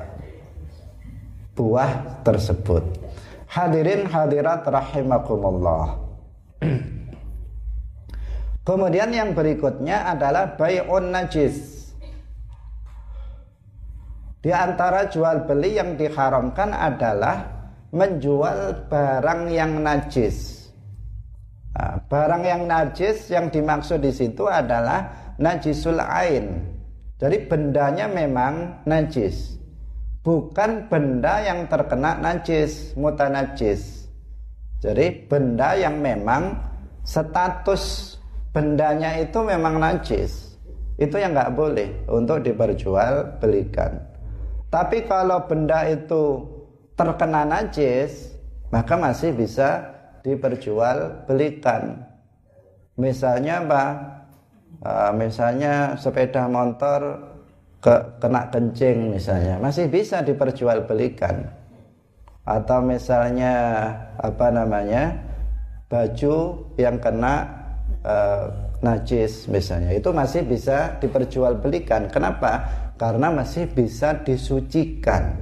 buah 1.55 2.21
tersebut. 2.21 2.83
Hadirin 3.47 4.11
hadirat 4.11 4.67
rahimakumullah 4.67 5.95
kemudian 8.65 9.13
yang 9.13 9.37
berikutnya 9.37 10.09
adalah 10.11 10.57
bay'un 10.57 11.13
najis 11.13 11.75
di 14.45 14.53
antara 14.53 15.09
jual 15.09 15.49
beli 15.49 15.73
yang 15.73 15.97
diharamkan 15.97 16.69
adalah 16.69 17.49
menjual 17.89 18.85
barang 18.85 19.49
yang 19.49 19.81
najis. 19.81 20.69
Nah, 21.73 21.97
barang 22.05 22.43
yang 22.45 22.69
najis 22.69 23.33
yang 23.33 23.49
dimaksud 23.49 24.05
di 24.05 24.13
situ 24.13 24.45
adalah 24.45 25.33
najisul 25.41 25.97
ain. 25.97 26.61
Jadi 27.17 27.49
bendanya 27.49 28.05
memang 28.05 28.85
najis. 28.85 29.57
Bukan 30.21 30.93
benda 30.93 31.41
yang 31.41 31.65
terkena 31.65 32.13
najis, 32.21 32.93
mutanajis. 32.93 34.05
Jadi 34.77 35.25
benda 35.25 35.73
yang 35.73 36.05
memang 36.05 36.53
status 37.01 38.13
bendanya 38.55 39.19
itu 39.19 39.43
memang 39.43 39.83
najis. 39.83 40.55
Itu 40.95 41.19
yang 41.19 41.35
nggak 41.35 41.59
boleh 41.59 42.07
untuk 42.07 42.39
diperjualbelikan. 42.39 43.99
Tapi 44.71 45.03
kalau 45.03 45.43
benda 45.43 45.83
itu 45.91 46.39
terkena 46.95 47.43
najis, 47.43 48.31
maka 48.71 48.95
masih 48.95 49.35
bisa 49.35 49.83
diperjualbelikan. 50.23 51.99
Misalnya 52.95 53.59
apa? 53.59 53.83
Uh, 54.85 55.11
misalnya 55.15 55.99
sepeda 55.99 56.47
motor 56.47 57.19
ke, 57.83 57.91
kena 58.23 58.47
kencing 58.47 59.19
misalnya, 59.19 59.59
masih 59.59 59.91
bisa 59.91 60.23
diperjualbelikan. 60.23 61.43
Atau 62.47 62.79
misalnya 62.87 63.51
apa 64.15 64.47
namanya? 64.47 65.35
baju 65.85 66.65
yang 66.81 66.97
kena 66.97 67.64
uh, 68.05 68.53
najis 68.85 69.49
misalnya, 69.49 69.97
itu 69.97 70.13
masih 70.13 70.45
bisa 70.45 71.01
diperjualbelikan. 71.01 72.05
Kenapa? 72.13 72.61
Karena 73.01 73.33
masih 73.33 73.65
bisa 73.73 74.13
disucikan. 74.21 75.33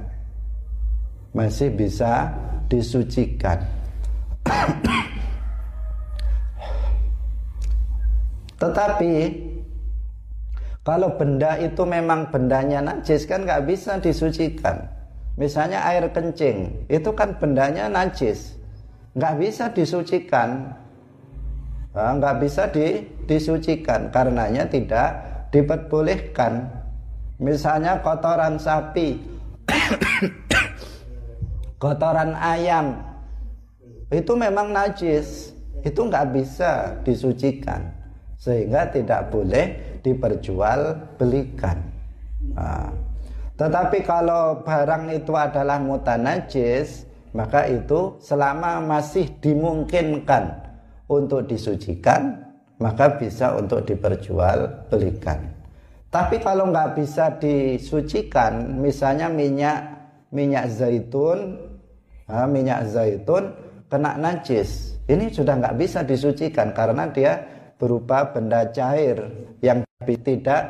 Masih 1.36 1.68
bisa 1.76 2.32
disucikan. 2.72 3.60
Tetapi 8.62 9.12
kalau 10.84 11.16
benda 11.16 11.56
itu 11.56 11.80
memang 11.88 12.28
bendanya 12.28 12.84
najis 12.84 13.24
kan 13.24 13.48
nggak 13.48 13.64
bisa 13.64 13.96
disucikan. 14.00 14.84
Misalnya 15.34 15.82
air 15.88 16.06
kencing 16.12 16.86
itu 16.86 17.10
kan 17.16 17.34
bendanya 17.40 17.90
najis, 17.90 18.54
nggak 19.18 19.34
bisa 19.40 19.66
disucikan, 19.74 20.70
nggak 21.94 22.36
bisa 22.42 22.66
di, 22.74 23.06
disucikan 23.30 24.10
karenanya 24.10 24.66
tidak 24.66 25.08
diperbolehkan. 25.54 26.66
Misalnya 27.38 28.02
kotoran 28.02 28.58
sapi, 28.58 29.22
kotoran 31.82 32.34
ayam 32.34 32.98
itu 34.10 34.34
memang 34.34 34.74
najis, 34.74 35.54
itu 35.82 36.00
nggak 36.02 36.34
bisa 36.34 36.98
disucikan 37.06 37.90
sehingga 38.38 38.90
tidak 38.90 39.30
boleh 39.30 39.98
diperjualbelikan. 40.02 41.78
Nah, 42.54 42.90
tetapi 43.54 44.02
kalau 44.02 44.66
barang 44.66 45.14
itu 45.14 45.32
adalah 45.34 45.78
mutanajis, 45.78 47.06
maka 47.34 47.66
itu 47.70 48.18
selama 48.18 48.82
masih 48.82 49.30
dimungkinkan 49.42 50.63
untuk 51.08 51.44
disucikan, 51.44 52.40
maka 52.80 53.20
bisa 53.20 53.54
untuk 53.56 53.84
diperjualbelikan. 53.84 55.40
Tapi 56.08 56.38
kalau 56.38 56.70
nggak 56.70 56.94
bisa 56.94 57.34
disucikan, 57.42 58.78
misalnya 58.78 59.26
minyak 59.26 59.82
minyak 60.30 60.70
zaitun, 60.70 61.58
minyak 62.50 62.86
zaitun 62.86 63.50
kena 63.90 64.14
najis, 64.18 64.98
ini 65.10 65.30
sudah 65.30 65.58
nggak 65.58 65.76
bisa 65.78 66.06
disucikan 66.06 66.70
karena 66.70 67.10
dia 67.10 67.42
berupa 67.78 68.30
benda 68.30 68.70
cair 68.70 69.18
yang 69.58 69.82
tidak 70.02 70.62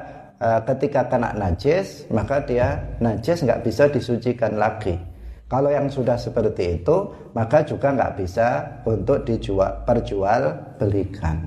ketika 0.68 1.08
kena 1.08 1.32
najis 1.32 2.04
maka 2.12 2.42
dia 2.44 2.80
najis 3.00 3.44
nggak 3.44 3.62
bisa 3.64 3.88
disucikan 3.88 4.56
lagi. 4.56 5.13
Kalau 5.54 5.70
yang 5.70 5.86
sudah 5.86 6.18
seperti 6.18 6.82
itu 6.82 7.14
maka 7.30 7.62
juga 7.62 7.94
nggak 7.94 8.18
bisa 8.18 8.82
untuk 8.82 9.22
dijual 9.22 9.86
perjual 9.86 10.74
belikan. 10.82 11.46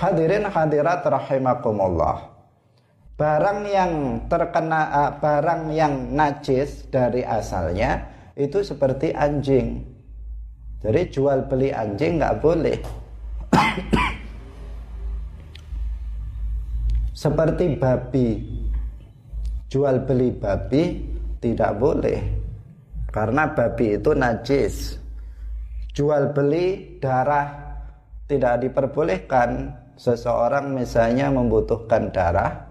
Hadirin 0.00 0.48
hadirat 0.48 1.04
rahimakumullah. 1.04 2.32
Barang 3.20 3.68
yang 3.68 4.24
terkena 4.32 4.80
uh, 4.88 5.12
barang 5.20 5.76
yang 5.76 6.16
najis 6.16 6.88
dari 6.88 7.20
asalnya 7.20 8.08
itu 8.32 8.64
seperti 8.64 9.12
anjing. 9.12 9.84
Jadi 10.80 11.12
jual 11.12 11.44
beli 11.52 11.76
anjing 11.76 12.16
nggak 12.16 12.40
boleh. 12.40 12.80
seperti 17.12 17.76
babi 17.76 18.28
jual 19.68 20.00
beli 20.08 20.32
babi 20.32 21.04
tidak 21.44 21.76
boleh 21.76 22.45
karena 23.16 23.48
babi 23.56 23.96
itu 23.96 24.12
najis. 24.12 25.00
Jual 25.96 26.36
beli 26.36 27.00
darah 27.00 27.80
tidak 28.28 28.68
diperbolehkan. 28.68 29.72
Seseorang 29.96 30.76
misalnya 30.76 31.32
membutuhkan 31.32 32.12
darah 32.12 32.68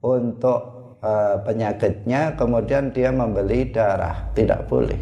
untuk 0.00 0.96
uh, 1.04 1.36
penyakitnya 1.44 2.32
kemudian 2.40 2.88
dia 2.96 3.12
membeli 3.12 3.68
darah. 3.68 4.32
Tidak 4.32 4.64
boleh. 4.64 4.96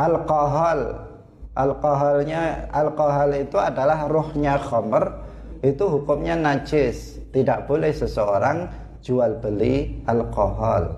Alkohol. 0.00 1.12
Alkoholnya 1.52 2.72
alkohol 2.72 3.36
itu 3.36 3.60
adalah 3.60 4.08
rohnya 4.08 4.56
khamr. 4.56 5.20
Itu 5.60 6.00
hukumnya 6.00 6.32
najis. 6.32 7.20
Tidak 7.28 7.68
boleh 7.68 7.92
seseorang 7.92 8.72
jual 9.04 9.36
beli 9.44 10.00
alkohol. 10.08 10.96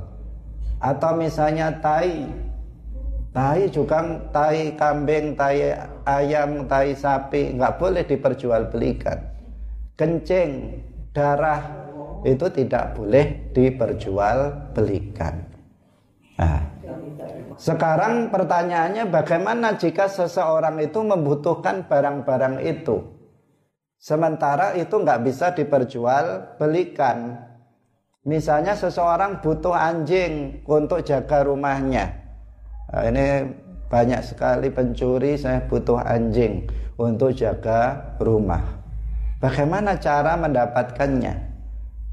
Atau 0.79 1.19
misalnya 1.19 1.83
tai 1.83 2.31
tai 3.33 3.69
juga 3.73 4.05
tai 4.31 4.77
kambing 4.77 5.35
tai 5.35 5.73
ayam 6.05 6.69
tai 6.69 6.93
sapi 6.93 7.57
nggak 7.57 7.81
boleh 7.81 8.05
diperjualbelikan 8.05 9.19
kencing 9.97 10.81
darah 11.17 11.61
itu 12.23 12.47
tidak 12.53 12.95
boleh 12.95 13.53
diperjualbelikan 13.57 15.35
nah, 16.37 16.61
sekarang 17.57 18.29
pertanyaannya 18.29 19.09
bagaimana 19.09 19.75
jika 19.81 20.07
seseorang 20.07 20.79
itu 20.85 21.01
membutuhkan 21.01 21.89
barang-barang 21.89 22.63
itu 22.63 23.23
Sementara 24.03 24.75
itu 24.75 24.99
nggak 24.99 25.23
bisa 25.23 25.55
diperjual 25.55 26.59
belikan. 26.59 27.39
Misalnya 28.27 28.75
seseorang 28.75 29.39
butuh 29.39 29.71
anjing 29.71 30.67
untuk 30.67 31.07
jaga 31.07 31.47
rumahnya. 31.47 32.22
Nah, 32.93 33.09
ini 33.09 33.49
banyak 33.89 34.21
sekali 34.21 34.69
pencuri 34.69 35.41
saya 35.41 35.65
butuh 35.65 36.01
anjing 36.05 36.69
untuk 37.01 37.33
jaga 37.33 38.13
rumah. 38.21 38.61
Bagaimana 39.41 39.97
cara 39.97 40.37
mendapatkannya? 40.37 41.35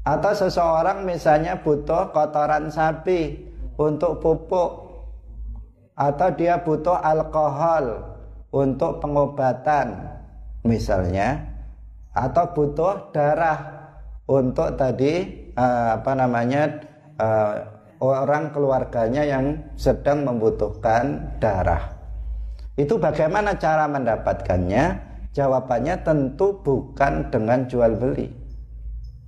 Atau 0.02 0.32
seseorang 0.32 1.04
misalnya 1.04 1.60
butuh 1.60 2.10
kotoran 2.16 2.72
sapi 2.72 3.36
untuk 3.76 4.24
pupuk 4.24 4.90
atau 6.00 6.28
dia 6.32 6.56
butuh 6.64 6.96
alkohol 6.96 8.00
untuk 8.48 9.04
pengobatan 9.04 10.00
misalnya 10.64 11.44
atau 12.16 12.44
butuh 12.56 13.12
darah 13.12 13.58
untuk 14.24 14.74
tadi 14.80 15.28
uh, 15.54 16.00
apa 16.00 16.12
namanya 16.16 16.62
uh, 17.20 17.54
orang 18.00 18.50
keluarganya 18.50 19.22
yang 19.28 19.60
sedang 19.76 20.24
membutuhkan 20.24 21.36
darah. 21.36 21.92
Itu 22.74 22.96
bagaimana 22.96 23.60
cara 23.60 23.84
mendapatkannya? 23.86 25.08
Jawabannya 25.36 26.00
tentu 26.02 26.58
bukan 26.64 27.28
dengan 27.28 27.68
jual 27.68 27.92
beli. 27.94 28.26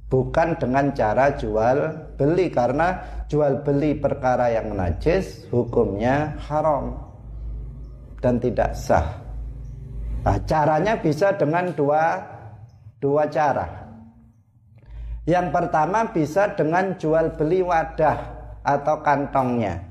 Bukan 0.09 0.57
dengan 0.61 0.93
cara 0.93 1.37
jual 1.37 1.95
beli 2.17 2.53
karena 2.53 3.01
jual 3.29 3.65
beli 3.65 3.97
perkara 3.97 4.53
yang 4.53 4.77
najis 4.77 5.49
hukumnya 5.49 6.37
haram 6.49 6.97
dan 8.21 8.37
tidak 8.37 8.77
sah. 8.77 9.21
Nah, 10.21 10.37
caranya 10.45 11.01
bisa 11.01 11.33
dengan 11.33 11.73
dua 11.73 12.21
dua 13.01 13.25
cara. 13.29 13.69
Yang 15.25 15.49
pertama 15.55 16.09
bisa 16.13 16.51
dengan 16.53 16.93
jual 16.99 17.33
beli 17.39 17.65
wadah 17.65 18.42
atau 18.63 19.03
kantongnya. 19.03 19.83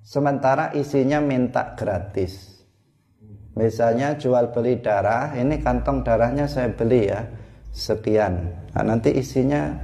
Sementara 0.00 0.74
isinya 0.74 1.22
minta 1.22 1.76
gratis. 1.76 2.62
Misalnya 3.54 4.16
jual 4.16 4.54
beli 4.54 4.80
darah, 4.80 5.34
ini 5.36 5.60
kantong 5.60 6.06
darahnya 6.06 6.46
saya 6.46 6.72
beli 6.72 7.10
ya, 7.10 7.20
sekian. 7.74 8.48
Nah, 8.72 8.82
nanti 8.86 9.12
isinya 9.12 9.74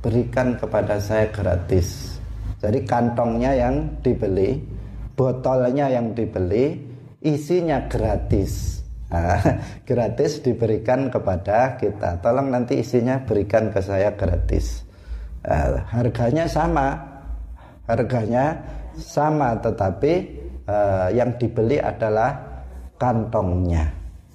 berikan 0.00 0.56
kepada 0.56 0.96
saya 1.02 1.28
gratis. 1.28 2.18
Jadi 2.62 2.86
kantongnya 2.86 3.58
yang 3.58 4.00
dibeli, 4.00 4.62
botolnya 5.12 5.92
yang 5.92 6.16
dibeli 6.16 6.92
isinya 7.22 7.86
gratis 7.86 8.82
nah, 9.06 9.38
gratis 9.88 10.42
diberikan 10.42 11.12
kepada 11.12 11.78
kita 11.78 12.18
tolong 12.18 12.50
nanti 12.50 12.82
isinya 12.82 13.22
berikan 13.22 13.70
ke 13.70 13.78
saya 13.78 14.16
gratis 14.18 14.82
nah, 15.44 15.86
harganya 15.94 16.50
sama 16.50 17.11
harganya 17.86 18.60
sama 18.98 19.56
tetapi 19.58 20.12
uh, 20.68 21.08
yang 21.10 21.34
dibeli 21.40 21.80
adalah 21.80 22.38
kantongnya. 23.00 23.90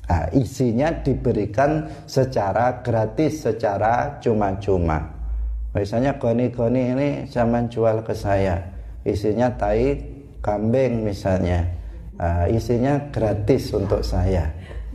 Nah, 0.08 0.24
isinya 0.32 0.88
diberikan 1.04 1.84
secara 2.08 2.80
gratis 2.80 3.44
secara 3.44 4.16
cuma-cuma. 4.24 5.04
Misalnya 5.76 6.16
goni-goni 6.16 6.96
ini 6.96 7.10
zaman 7.28 7.68
jual 7.68 8.02
ke 8.08 8.16
saya. 8.16 8.56
Isinya 9.04 9.52
tai 9.52 10.00
kambing 10.40 11.04
misalnya. 11.04 11.68
Uh, 12.18 12.50
isinya 12.50 12.98
gratis 13.12 13.70
untuk 13.76 14.02
saya. 14.02 14.48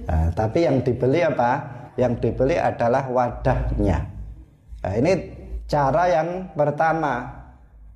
Uh, 0.08 0.32
tapi 0.32 0.64
yang 0.64 0.80
dibeli 0.80 1.22
apa? 1.22 1.60
Yang 2.00 2.28
dibeli 2.28 2.56
adalah 2.56 3.04
wadahnya. 3.06 4.00
Nah, 4.80 4.94
ini 4.96 5.12
cara 5.68 6.08
yang 6.08 6.28
pertama 6.56 7.41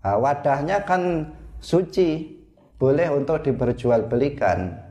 uh, 0.06 0.16
wadahnya 0.22 0.86
kan 0.86 1.34
suci 1.58 2.38
boleh 2.78 3.10
untuk 3.10 3.42
diperjualbelikan. 3.42 4.86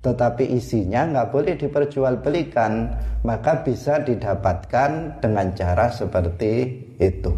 Tetapi 0.00 0.56
isinya 0.56 1.04
nggak 1.04 1.28
boleh 1.28 1.60
diperjualbelikan 1.60 2.72
maka 3.20 3.60
bisa 3.60 4.00
didapatkan 4.00 5.20
dengan 5.20 5.52
cara 5.52 5.92
seperti 5.92 6.80
itu. 6.96 7.36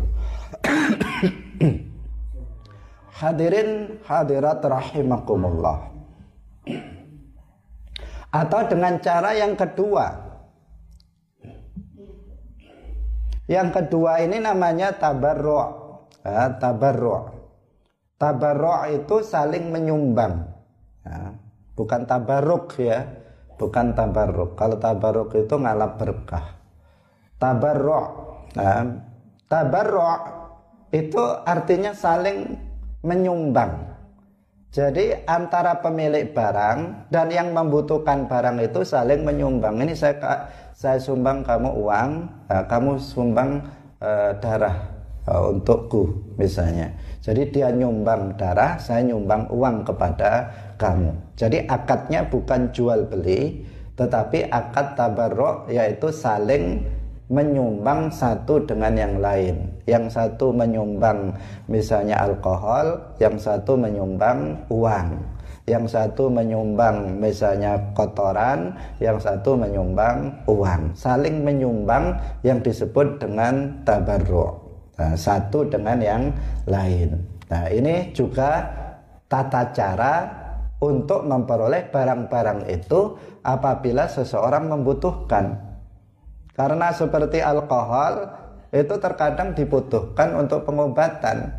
Hadirin 3.18 3.98
hadirat 4.06 4.62
rahimakumullah. 4.62 5.90
Atau 8.30 8.60
dengan 8.70 8.98
cara 9.02 9.34
yang 9.34 9.58
kedua. 9.58 10.30
Yang 13.50 13.68
kedua 13.74 14.22
ini 14.22 14.38
namanya 14.38 14.94
tabarru' 14.96 15.81
ya, 16.22 16.54
tabarru' 16.58 17.42
tabarru' 18.22 19.02
itu 19.02 19.18
saling 19.26 19.74
menyumbang. 19.74 20.46
Ya 21.02 21.34
bukan 21.74 22.06
tabaruk 22.06 22.78
ya. 22.78 23.02
Bukan 23.58 23.94
tabaruk 23.94 24.58
kalau 24.58 24.78
tabaruk 24.78 25.34
itu 25.34 25.54
ngalap 25.54 25.98
berkah. 25.98 26.58
Tabaruk 27.38 28.06
nah, 28.54 28.86
tabaruk 29.46 30.20
itu 30.94 31.22
artinya 31.46 31.94
saling 31.94 32.58
menyumbang. 33.02 33.90
Jadi 34.72 35.28
antara 35.28 35.84
pemilik 35.84 36.32
barang 36.32 37.12
dan 37.12 37.28
yang 37.28 37.52
membutuhkan 37.52 38.24
barang 38.24 38.56
itu 38.64 38.80
saling 38.88 39.20
menyumbang. 39.20 39.84
Ini 39.84 39.92
saya 39.92 40.48
saya 40.72 40.96
sumbang 40.96 41.44
kamu 41.44 41.76
uang, 41.76 42.10
kamu 42.48 42.96
sumbang 42.96 43.68
uh, 44.00 44.32
darah 44.40 44.91
uh, 45.26 45.52
untukku 45.52 46.10
misalnya. 46.38 46.90
Jadi 47.22 47.54
dia 47.54 47.70
nyumbang 47.70 48.34
darah, 48.34 48.82
saya 48.82 49.06
nyumbang 49.06 49.46
uang 49.50 49.86
kepada 49.86 50.50
kamu. 50.74 51.14
Jadi 51.38 51.70
akadnya 51.70 52.26
bukan 52.26 52.74
jual 52.74 53.06
beli, 53.06 53.62
tetapi 53.94 54.50
akad 54.50 54.98
tabarruk 54.98 55.70
yaitu 55.70 56.10
saling 56.10 56.82
menyumbang 57.32 58.10
satu 58.10 58.60
dengan 58.66 58.92
yang 58.98 59.14
lain. 59.22 59.70
Yang 59.88 60.18
satu 60.18 60.52
menyumbang 60.52 61.32
misalnya 61.70 62.20
alkohol, 62.20 63.00
yang 63.22 63.38
satu 63.38 63.78
menyumbang 63.78 64.68
uang. 64.68 65.16
Yang 65.62 65.94
satu 65.94 66.26
menyumbang 66.26 67.22
misalnya 67.22 67.78
kotoran, 67.94 68.74
yang 68.98 69.16
satu 69.16 69.54
menyumbang 69.54 70.34
uang. 70.50 70.90
Saling 70.98 71.46
menyumbang 71.46 72.18
yang 72.42 72.58
disebut 72.58 73.22
dengan 73.22 73.80
tabarruk. 73.86 74.61
Nah, 75.02 75.18
satu 75.18 75.66
dengan 75.66 75.98
yang 75.98 76.30
lain. 76.70 77.18
Nah, 77.50 77.66
ini 77.74 78.14
juga 78.14 78.70
tata 79.26 79.74
cara 79.74 80.14
untuk 80.78 81.26
memperoleh 81.26 81.90
barang-barang 81.90 82.70
itu 82.70 83.18
apabila 83.42 84.06
seseorang 84.06 84.70
membutuhkan. 84.70 85.58
Karena 86.54 86.94
seperti 86.94 87.42
alkohol 87.42 88.30
itu 88.70 88.94
terkadang 89.02 89.58
dibutuhkan 89.58 90.38
untuk 90.38 90.70
pengobatan. 90.70 91.50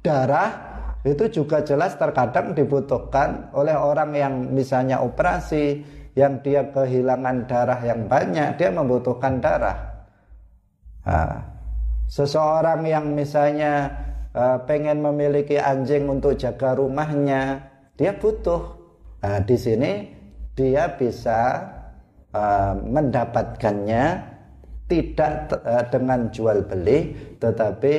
Darah 0.00 0.50
itu 1.04 1.28
juga 1.28 1.60
jelas 1.60 2.00
terkadang 2.00 2.56
dibutuhkan 2.56 3.52
oleh 3.52 3.76
orang 3.76 4.16
yang 4.16 4.34
misalnya 4.56 5.04
operasi 5.04 5.84
yang 6.16 6.40
dia 6.40 6.64
kehilangan 6.72 7.44
darah 7.44 7.80
yang 7.84 8.08
banyak, 8.08 8.56
dia 8.56 8.72
membutuhkan 8.72 9.36
darah. 9.36 9.76
Nah, 11.04 11.55
seseorang 12.06 12.86
yang 12.86 13.12
misalnya 13.12 13.90
uh, 14.34 14.58
pengen 14.64 15.02
memiliki 15.02 15.58
anjing 15.58 16.06
untuk 16.06 16.38
jaga 16.38 16.78
rumahnya, 16.78 17.66
dia 17.98 18.14
butuh. 18.14 18.78
Nah, 19.26 19.42
di 19.42 19.56
sini 19.58 19.92
dia 20.54 20.94
bisa 20.94 21.66
uh, 22.30 22.78
mendapatkannya 22.78 24.04
tidak 24.86 25.50
uh, 25.66 25.84
dengan 25.90 26.30
jual 26.30 26.62
beli, 26.62 27.14
tetapi 27.42 27.94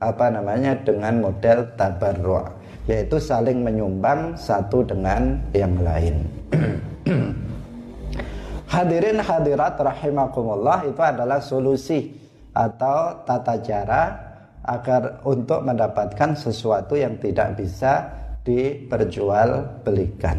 apa 0.00 0.26
namanya 0.32 0.80
dengan 0.80 1.20
model 1.20 1.68
tabarru, 1.76 2.48
yaitu 2.88 3.20
saling 3.20 3.60
menyumbang 3.60 4.32
satu 4.40 4.80
dengan 4.80 5.36
yang 5.52 5.76
lain. 5.84 6.24
Hadirin 8.70 9.18
hadirat 9.18 9.82
rahimakumullah 9.82 10.86
itu 10.86 11.02
adalah 11.02 11.42
solusi 11.42 12.19
atau 12.54 13.22
tata 13.22 13.56
cara 13.62 14.02
agar 14.60 15.24
untuk 15.24 15.64
mendapatkan 15.64 16.36
sesuatu 16.36 16.94
yang 16.94 17.16
tidak 17.18 17.56
bisa 17.56 18.12
diperjualbelikan. 18.44 20.38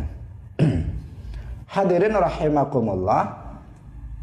Hadirin 1.74 2.16
rahimakumullah. 2.16 3.40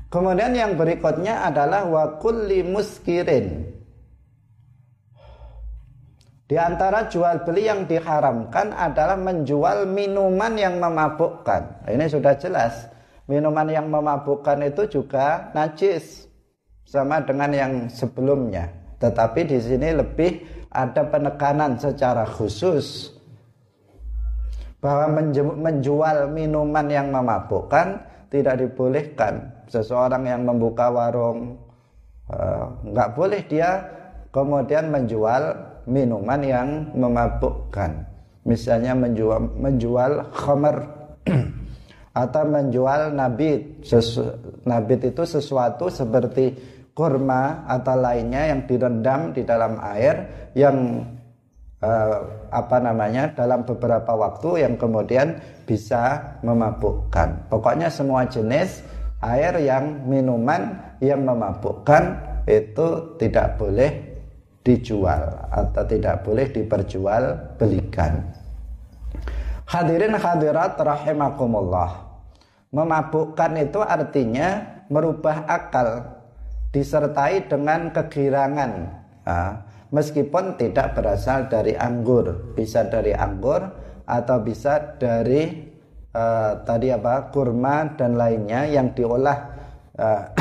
Kemudian 0.09 0.57
yang 0.57 0.73
berikutnya 0.81 1.45
adalah 1.45 1.85
wa 1.85 2.17
kulli 2.17 2.65
muskirin. 2.65 3.77
Di 6.49 6.57
antara 6.57 7.13
jual 7.13 7.45
beli 7.45 7.69
yang 7.69 7.85
diharamkan 7.85 8.73
adalah 8.73 9.21
menjual 9.21 9.85
minuman 9.85 10.57
yang 10.57 10.81
memabukkan. 10.81 11.85
Ini 11.93 12.09
sudah 12.09 12.41
jelas. 12.41 12.89
Minuman 13.29 13.69
yang 13.69 13.93
memabukkan 13.93 14.65
itu 14.65 14.89
juga 14.89 15.53
najis 15.53 16.28
sama 16.89 17.21
dengan 17.21 17.53
yang 17.53 17.73
sebelumnya. 17.93 18.73
Tetapi 18.97 19.45
di 19.45 19.61
sini 19.61 19.93
lebih 19.93 20.41
ada 20.73 21.05
penekanan 21.05 21.77
secara 21.77 22.25
khusus 22.25 23.13
bahwa 24.81 25.21
menjual 25.59 26.33
minuman 26.33 26.87
yang 26.89 27.13
memabukkan 27.13 28.01
tidak 28.33 28.65
dibolehkan. 28.65 29.53
Seseorang 29.69 30.25
yang 30.25 30.49
membuka 30.49 30.89
warung 30.89 31.61
eh, 32.33 32.65
nggak 32.89 33.11
boleh 33.13 33.41
dia 33.45 33.85
kemudian 34.33 34.89
menjual 34.89 35.43
minuman 35.85 36.41
yang 36.41 36.69
memabukkan. 36.97 38.07
Misalnya 38.49 38.97
menjual 38.97 39.61
menjual 39.61 40.33
khamar 40.33 40.77
atau 42.23 42.43
menjual 42.49 43.13
nabit. 43.13 43.85
Sesu, 43.85 44.25
nabit 44.65 45.13
itu 45.13 45.23
sesuatu 45.25 45.93
seperti 45.93 46.78
kurma 46.99 47.63
atau 47.71 47.95
lainnya 47.95 48.51
yang 48.51 48.67
direndam 48.67 49.31
di 49.31 49.47
dalam 49.47 49.79
air 49.79 50.51
yang 50.59 51.07
uh, 51.79 52.19
apa 52.51 52.83
namanya 52.83 53.31
dalam 53.39 53.63
beberapa 53.63 54.19
waktu 54.19 54.67
yang 54.67 54.75
kemudian 54.75 55.39
bisa 55.63 56.35
memabukkan. 56.43 57.47
Pokoknya 57.47 57.87
semua 57.87 58.27
jenis 58.27 58.83
air 59.23 59.55
yang 59.63 60.11
minuman 60.11 60.75
yang 60.99 61.23
memabukkan 61.23 62.19
itu 62.51 63.15
tidak 63.23 63.55
boleh 63.63 64.19
dijual 64.67 65.23
atau 65.55 65.87
tidak 65.87 66.27
boleh 66.27 66.51
diperjualbelikan. 66.51 68.27
Hadirin 69.71 70.19
hadirat 70.19 70.75
rahimakumullah. 70.81 72.11
Memabukkan 72.69 73.57
itu 73.65 73.81
artinya 73.81 74.61
merubah 74.93 75.45
akal 75.49 76.18
disertai 76.73 77.49
dengan 77.49 77.93
kegirangan. 77.93 78.73
Nah, 79.25 79.53
meskipun 79.93 80.57
tidak 80.61 80.97
berasal 80.97 81.49
dari 81.49 81.77
anggur, 81.77 82.53
bisa 82.53 82.85
dari 82.89 83.17
anggur 83.17 83.65
atau 84.09 84.41
bisa 84.41 84.97
dari 84.97 85.69
uh, 86.13 86.53
tadi 86.65 86.93
apa 86.93 87.29
kurma 87.33 87.97
dan 87.97 88.17
lainnya 88.17 88.65
yang 88.69 88.93
diolah 88.97 89.39
uh, 89.97 90.23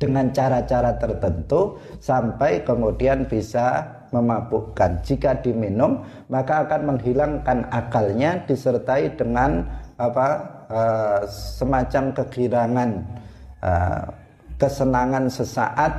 dengan 0.00 0.32
cara-cara 0.32 0.96
tertentu 0.96 1.76
sampai 2.00 2.64
kemudian 2.64 3.28
bisa 3.28 4.00
memabukkan. 4.10 5.04
Jika 5.04 5.44
diminum, 5.44 6.02
maka 6.32 6.66
akan 6.66 6.96
menghilangkan 6.96 7.68
akalnya 7.70 8.42
disertai 8.48 9.12
dengan 9.14 9.68
apa 10.00 10.28
uh, 10.72 11.20
semacam 11.28 12.16
kegirangan, 12.16 12.90
uh, 13.64 14.04
kesenangan 14.60 15.32
sesaat 15.32 15.92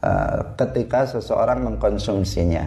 uh, 0.00 0.40
ketika 0.56 1.04
seseorang 1.04 1.64
mengkonsumsinya. 1.64 2.64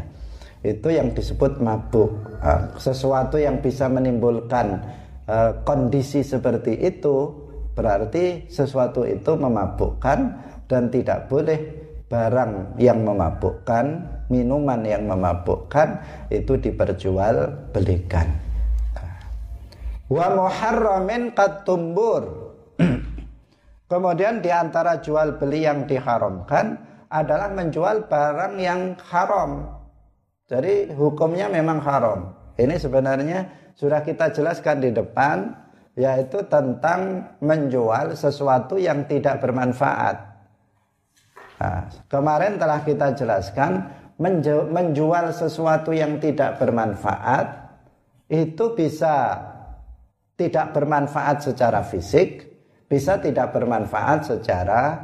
Itu 0.61 0.93
yang 0.93 1.17
disebut 1.17 1.57
mabuk. 1.57 2.13
Uh, 2.41 2.69
sesuatu 2.77 3.41
yang 3.41 3.61
bisa 3.61 3.89
menimbulkan 3.89 4.77
uh, 5.25 5.57
kondisi 5.65 6.21
seperti 6.21 6.77
itu 6.77 7.33
berarti 7.71 8.45
sesuatu 8.51 9.07
itu 9.07 9.31
memabukkan 9.33 10.19
dan 10.67 10.91
tidak 10.93 11.31
boleh 11.31 11.59
barang 12.11 12.75
yang 12.75 13.07
memabukkan, 13.07 13.85
minuman 14.27 14.83
yang 14.83 15.07
memabukkan 15.07 16.03
itu 16.27 16.59
diperjualbelikan. 16.59 18.27
Wa 20.11 20.27
muharramin 20.35 21.31
katumbur. 21.31 22.51
Kemudian 23.91 24.39
di 24.39 24.47
antara 24.47 25.03
jual 25.03 25.35
beli 25.35 25.67
yang 25.67 25.83
diharamkan 25.83 26.79
adalah 27.11 27.51
menjual 27.51 28.07
barang 28.07 28.55
yang 28.55 28.95
haram. 29.11 29.67
Jadi 30.47 30.95
hukumnya 30.95 31.51
memang 31.51 31.83
haram. 31.83 32.31
Ini 32.55 32.79
sebenarnya 32.79 33.51
sudah 33.75 33.99
kita 33.99 34.31
jelaskan 34.31 34.79
di 34.79 34.95
depan 34.95 35.51
yaitu 35.99 36.39
tentang 36.47 37.35
menjual 37.43 38.15
sesuatu 38.15 38.79
yang 38.79 39.03
tidak 39.11 39.43
bermanfaat. 39.43 40.15
Nah, 41.59 41.91
kemarin 42.07 42.55
telah 42.55 42.87
kita 42.87 43.11
jelaskan 43.11 43.91
menjual 44.71 45.35
sesuatu 45.35 45.91
yang 45.91 46.15
tidak 46.23 46.63
bermanfaat 46.63 47.75
itu 48.31 48.71
bisa 48.71 49.35
tidak 50.39 50.71
bermanfaat 50.71 51.43
secara 51.43 51.83
fisik, 51.83 52.50
bisa 52.91 53.23
tidak 53.23 53.55
bermanfaat 53.55 54.27
secara 54.27 54.99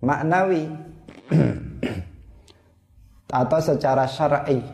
maknawi 0.00 0.72
atau 3.44 3.60
secara 3.60 4.08
syar'i. 4.08 4.64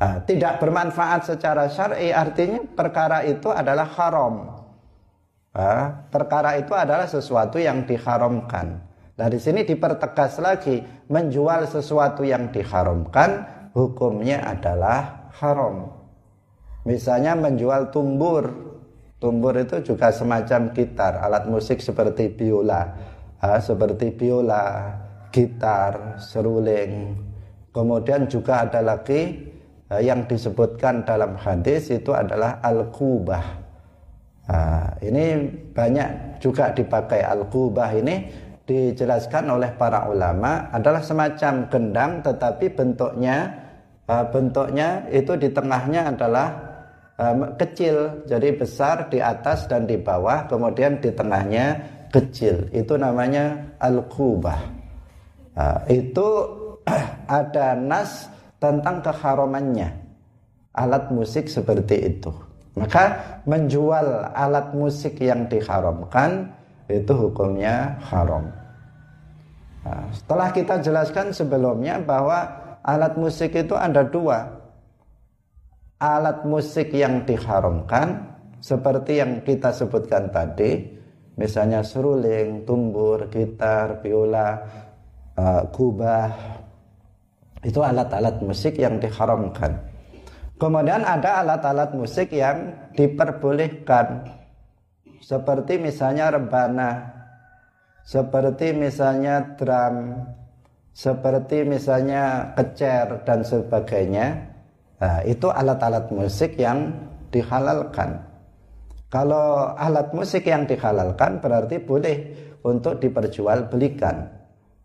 Nah, 0.00 0.24
tidak 0.24 0.56
bermanfaat 0.64 1.28
secara 1.28 1.68
syar'i 1.68 2.08
artinya 2.16 2.64
perkara 2.72 3.28
itu 3.28 3.52
adalah 3.52 3.92
haram. 3.92 4.34
Nah, 5.52 6.08
perkara 6.08 6.56
itu 6.56 6.72
adalah 6.72 7.04
sesuatu 7.04 7.60
yang 7.60 7.84
diharamkan. 7.84 8.80
Nah 9.14 9.30
di 9.30 9.38
sini 9.38 9.62
dipertegas 9.62 10.42
lagi 10.42 10.82
menjual 11.06 11.70
sesuatu 11.70 12.26
yang 12.26 12.50
diharamkan 12.50 13.46
hukumnya 13.70 14.42
adalah 14.42 15.30
haram. 15.38 15.94
Misalnya 16.82 17.38
menjual 17.38 17.94
tumbur. 17.94 18.73
Tumbur 19.22 19.56
itu 19.56 19.80
juga 19.80 20.12
semacam 20.12 20.74
gitar, 20.76 21.22
alat 21.22 21.48
musik 21.48 21.80
seperti 21.80 22.28
biola, 22.28 22.92
ha, 23.40 23.56
seperti 23.56 24.12
biola, 24.12 24.92
gitar, 25.32 26.20
seruling. 26.20 27.16
Kemudian 27.74 28.30
juga 28.30 28.68
ada 28.68 28.84
lagi 28.84 29.50
yang 29.90 30.26
disebutkan 30.30 31.02
dalam 31.02 31.34
hadis 31.34 31.90
itu 31.90 32.14
adalah 32.14 32.62
al-kubah. 32.62 33.64
Ini 35.00 35.24
banyak 35.72 36.38
juga 36.40 36.70
dipakai 36.70 37.24
al-kubah 37.24 37.90
ini 37.96 38.16
dijelaskan 38.64 39.48
oleh 39.52 39.76
para 39.76 40.08
ulama 40.08 40.72
adalah 40.72 41.04
semacam 41.04 41.68
gendang 41.68 42.12
tetapi 42.24 42.72
bentuknya 42.72 43.52
bentuknya 44.08 45.04
itu 45.12 45.36
di 45.36 45.52
tengahnya 45.52 46.12
adalah 46.12 46.63
uh, 47.18 47.34
kecil 47.58 48.26
jadi 48.28 48.54
besar 48.56 49.08
di 49.10 49.18
atas 49.18 49.66
dan 49.70 49.84
di 49.84 49.98
bawah 50.00 50.46
kemudian 50.48 50.98
di 50.98 51.10
tengahnya 51.12 51.80
kecil 52.10 52.70
itu 52.70 52.94
namanya 52.94 53.74
al-kubah 53.82 54.60
uh, 55.58 55.78
itu 55.90 56.28
ada 57.42 57.74
nas 57.74 58.28
tentang 58.60 59.02
keharamannya 59.02 59.90
alat 60.74 61.10
musik 61.10 61.46
seperti 61.50 62.14
itu 62.14 62.32
maka 62.74 63.38
menjual 63.46 64.34
alat 64.34 64.74
musik 64.74 65.22
yang 65.22 65.46
diharamkan 65.46 66.50
itu 66.90 67.12
hukumnya 67.14 67.96
haram. 68.10 68.50
Nah, 69.86 70.10
setelah 70.10 70.48
kita 70.50 70.82
jelaskan 70.82 71.30
sebelumnya 71.30 72.02
bahwa 72.02 72.44
alat 72.82 73.14
musik 73.14 73.54
itu 73.54 73.78
ada 73.78 74.02
dua. 74.02 74.63
Alat 76.02 76.42
musik 76.46 76.90
yang 76.90 77.22
diharamkan 77.22 78.34
seperti 78.58 79.20
yang 79.20 79.44
kita 79.44 79.70
sebutkan 79.70 80.32
tadi, 80.32 80.82
misalnya 81.36 81.84
seruling, 81.84 82.64
tumbur, 82.64 83.28
gitar, 83.28 84.00
biola, 84.00 84.58
uh, 85.36 85.62
kubah, 85.70 86.32
itu 87.64 87.80
alat-alat 87.80 88.40
musik 88.44 88.76
yang 88.76 89.00
diharamkan. 89.00 89.80
Kemudian 90.54 91.02
ada 91.02 91.42
alat-alat 91.42 91.92
musik 91.98 92.30
yang 92.30 92.72
diperbolehkan 92.94 94.28
seperti 95.18 95.80
misalnya 95.80 96.30
rebana, 96.30 96.90
seperti 98.04 98.76
misalnya 98.76 99.56
drum, 99.56 100.20
seperti 100.92 101.64
misalnya 101.64 102.54
kecer 102.54 103.24
dan 103.26 103.40
sebagainya. 103.42 104.53
Nah, 105.00 105.20
itu 105.26 105.50
alat-alat 105.50 106.10
musik 106.14 106.54
yang 106.58 106.92
dihalalkan. 107.34 108.22
Kalau 109.10 109.74
alat 109.78 110.10
musik 110.10 110.46
yang 110.46 110.66
dihalalkan 110.66 111.38
berarti 111.38 111.78
boleh 111.78 112.16
untuk 112.66 112.98
diperjualbelikan. 112.98 114.26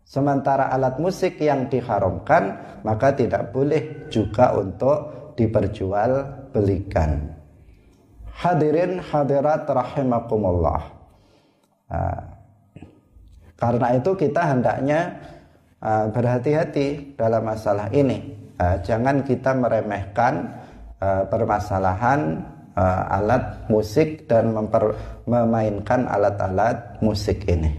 Sementara 0.06 0.70
alat 0.74 0.98
musik 0.98 1.38
yang 1.38 1.70
diharamkan 1.70 2.58
maka 2.82 3.14
tidak 3.14 3.54
boleh 3.54 4.10
juga 4.10 4.54
untuk 4.58 5.34
diperjualbelikan. 5.38 7.10
Hadirin 8.30 8.98
hadirat 9.02 9.66
rahimakumullah. 9.66 10.82
Nah, 11.90 12.18
karena 13.58 13.86
itu 13.98 14.10
kita 14.16 14.42
hendaknya 14.56 15.00
uh, 15.84 16.06
berhati-hati 16.08 17.18
dalam 17.18 17.44
masalah 17.44 17.92
ini. 17.92 18.32
Uh, 18.60 18.76
jangan 18.84 19.24
kita 19.24 19.56
meremehkan 19.56 20.52
uh, 21.00 21.24
permasalahan 21.32 22.44
uh, 22.76 23.16
alat 23.16 23.64
musik 23.72 24.28
dan 24.28 24.52
memper, 24.52 24.92
memainkan 25.24 26.04
alat-alat 26.04 27.00
musik 27.00 27.48
ini. 27.48 27.72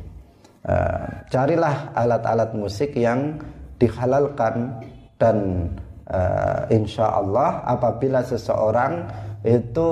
Uh, 0.65 1.05
carilah 1.29 1.93
alat-alat 1.93 2.53
musik 2.57 2.97
yang 2.97 3.37
dihalalkan 3.77 4.81
dan 5.21 5.69
uh, 6.09 6.65
insya 6.73 7.13
Allah 7.13 7.61
apabila 7.65 8.25
seseorang 8.25 9.05
itu 9.45 9.89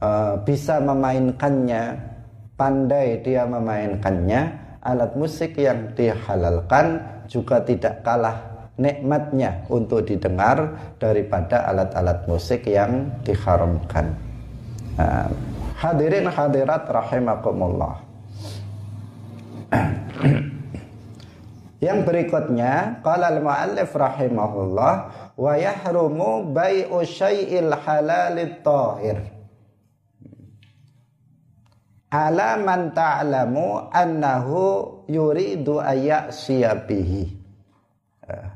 uh, 0.00 0.40
bisa 0.40 0.80
memainkannya, 0.80 1.96
pandai 2.60 3.20
dia 3.20 3.44
memainkannya, 3.44 4.40
alat 4.84 5.12
musik 5.16 5.56
yang 5.60 5.92
dihalalkan 5.92 7.00
juga 7.28 7.60
tidak 7.60 8.00
kalah 8.00 8.55
nikmatnya 8.76 9.64
untuk 9.72 10.04
didengar 10.04 10.92
daripada 11.00 11.64
alat-alat 11.68 12.28
musik 12.28 12.68
yang 12.68 13.08
diharamkan. 13.24 14.12
Uh, 14.96 15.28
hadirin 15.76 16.28
hadirat 16.28 16.88
rahimakumullah. 16.88 18.00
Yang 21.76 22.08
berikutnya, 22.08 23.04
qala 23.04 23.36
al-muallif 23.36 23.92
rahimahullah 23.92 24.94
wa 25.36 25.52
yahrumu 25.60 26.48
bai'u 26.56 27.04
syai'il 27.04 27.68
halalit 27.68 28.64
tahir 28.64 29.36
ala 32.16 32.56
man 32.56 32.96
ta'lamu 32.96 33.92
annahu 33.92 35.04
yuridu 35.10 35.82
ayyasiya 35.82 36.86
bihi 36.88 37.28
eh, 38.24 38.48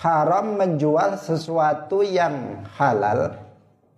haram 0.00 0.60
menjual 0.60 1.16
sesuatu 1.16 2.04
yang 2.04 2.64
halal 2.76 3.36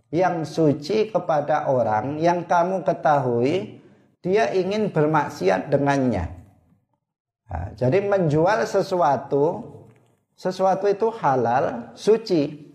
yang 0.08 0.46
suci 0.46 1.10
kepada 1.10 1.68
orang 1.68 2.16
yang 2.22 2.46
kamu 2.46 2.86
ketahui 2.86 3.82
dia 4.22 4.50
ingin 4.54 4.88
bermaksiat 4.94 5.68
dengannya 5.68 6.30
nah, 7.50 7.74
jadi 7.74 7.98
menjual 8.06 8.62
sesuatu 8.64 9.74
sesuatu 10.38 10.86
itu 10.86 11.10
halal 11.18 11.92
suci 11.98 12.68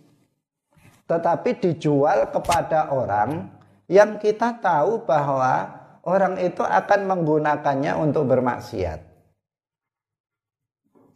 tetapi 1.07 1.59
dijual 1.59 2.31
kepada 2.31 2.91
orang 2.91 3.51
yang 3.91 4.17
kita 4.17 4.57
tahu 4.57 5.03
bahwa 5.03 5.83
orang 6.07 6.39
itu 6.39 6.63
akan 6.63 7.05
menggunakannya 7.05 7.93
untuk 7.99 8.27
bermaksiat. 8.31 9.12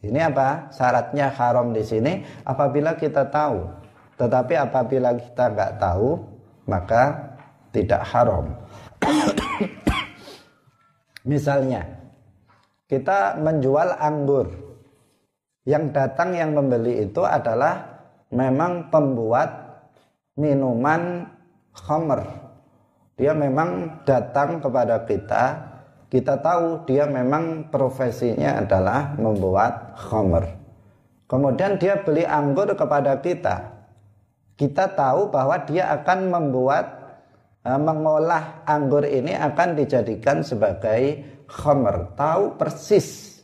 Ini 0.05 0.29
apa? 0.29 0.69
Syaratnya 0.69 1.33
haram 1.33 1.73
di 1.73 1.81
sini 1.81 2.21
apabila 2.45 2.93
kita 2.93 3.27
tahu. 3.33 3.65
Tetapi 4.17 4.53
apabila 4.57 5.13
kita 5.17 5.53
nggak 5.53 5.73
tahu, 5.77 6.17
maka 6.65 7.33
tidak 7.69 8.01
haram. 8.09 8.49
Misalnya, 11.29 11.85
kita 12.87 13.37
menjual 13.37 13.93
anggur. 13.99 14.47
Yang 15.67 15.91
datang 15.91 16.31
yang 16.31 16.55
membeli 16.55 17.03
itu 17.03 17.27
adalah 17.27 17.99
memang 18.31 18.87
pembuat 18.87 19.83
minuman 20.39 21.27
khamr. 21.75 22.23
Dia 23.19 23.35
memang 23.35 24.01
datang 24.07 24.63
kepada 24.63 25.03
kita, 25.03 25.66
kita 26.07 26.39
tahu 26.39 26.87
dia 26.87 27.03
memang 27.05 27.67
profesinya 27.67 28.63
adalah 28.63 29.15
membuat 29.19 29.99
khamr. 29.99 30.45
Kemudian 31.27 31.75
dia 31.75 31.99
beli 31.99 32.23
anggur 32.23 32.71
kepada 32.71 33.19
kita. 33.19 33.75
Kita 34.55 34.89
tahu 34.95 35.29
bahwa 35.29 35.59
dia 35.67 35.91
akan 35.91 36.31
membuat 36.31 36.97
Eh, 37.67 37.75
mengolah 37.75 38.63
anggur 38.63 39.03
ini 39.03 39.35
akan 39.35 39.75
dijadikan 39.75 40.39
sebagai 40.39 41.19
khamr. 41.51 42.15
Tahu 42.15 42.55
persis. 42.55 43.35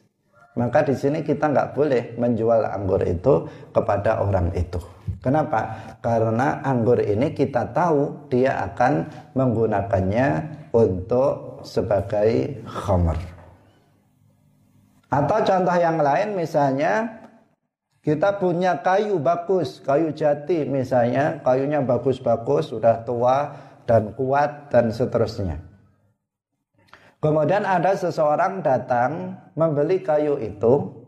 Maka 0.56 0.88
di 0.88 0.96
sini 0.96 1.28
kita 1.28 1.52
nggak 1.52 1.76
boleh 1.76 2.16
menjual 2.16 2.64
anggur 2.64 3.04
itu 3.04 3.44
kepada 3.76 4.24
orang 4.24 4.56
itu. 4.56 4.80
Kenapa? 5.20 5.76
Karena 6.00 6.64
anggur 6.64 7.04
ini 7.04 7.36
kita 7.36 7.76
tahu 7.76 8.32
dia 8.32 8.64
akan 8.72 9.12
menggunakannya 9.36 10.28
untuk 10.72 11.53
sebagai 11.66 12.62
khamr. 12.64 13.18
Atau 15.14 15.40
contoh 15.46 15.78
yang 15.78 16.02
lain 16.02 16.34
misalnya 16.34 17.24
kita 18.04 18.36
punya 18.36 18.84
kayu 18.84 19.16
bagus, 19.22 19.80
kayu 19.80 20.12
jati 20.12 20.68
misalnya, 20.68 21.40
kayunya 21.40 21.80
bagus-bagus, 21.80 22.76
sudah 22.76 23.00
tua, 23.08 23.56
dan 23.88 24.12
kuat 24.12 24.68
dan 24.68 24.92
seterusnya. 24.92 25.56
Kemudian 27.24 27.64
ada 27.64 27.96
seseorang 27.96 28.60
datang 28.60 29.40
membeli 29.56 30.04
kayu 30.04 30.36
itu 30.36 31.04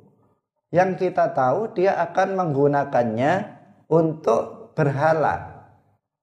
yang 0.72 0.96
kita 0.96 1.36
tahu 1.36 1.76
dia 1.76 2.00
akan 2.00 2.40
menggunakannya 2.40 3.44
untuk 3.92 4.72
berhala. 4.72 5.68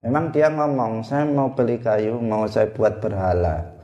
Memang 0.01 0.33
dia 0.33 0.49
ngomong, 0.49 1.05
saya 1.05 1.29
mau 1.29 1.53
beli 1.53 1.77
kayu, 1.77 2.17
mau 2.17 2.49
saya 2.49 2.73
buat 2.73 2.97
berhala. 3.05 3.82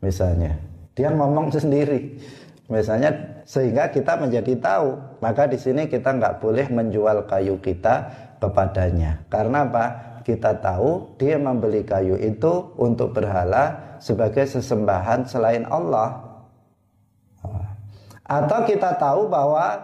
Misalnya, 0.00 0.56
dia 0.92 1.12
ngomong 1.12 1.52
sendiri. 1.52 2.18
Misalnya 2.66 3.14
sehingga 3.46 3.88
kita 3.94 4.18
menjadi 4.18 4.58
tahu, 4.58 5.20
maka 5.22 5.46
di 5.46 5.54
sini 5.54 5.86
kita 5.86 6.18
nggak 6.18 6.42
boleh 6.42 6.66
menjual 6.66 7.30
kayu 7.30 7.62
kita 7.62 8.10
kepadanya. 8.42 9.22
Karena 9.30 9.62
apa? 9.62 9.86
kita 10.26 10.58
tahu 10.58 11.14
dia 11.22 11.38
membeli 11.38 11.86
kayu 11.86 12.18
itu 12.18 12.74
untuk 12.74 13.14
berhala 13.14 13.94
sebagai 14.02 14.42
sesembahan 14.42 15.22
selain 15.22 15.62
Allah. 15.70 16.18
Atau 18.26 18.66
kita 18.66 18.98
tahu 18.98 19.30
bahwa 19.30 19.78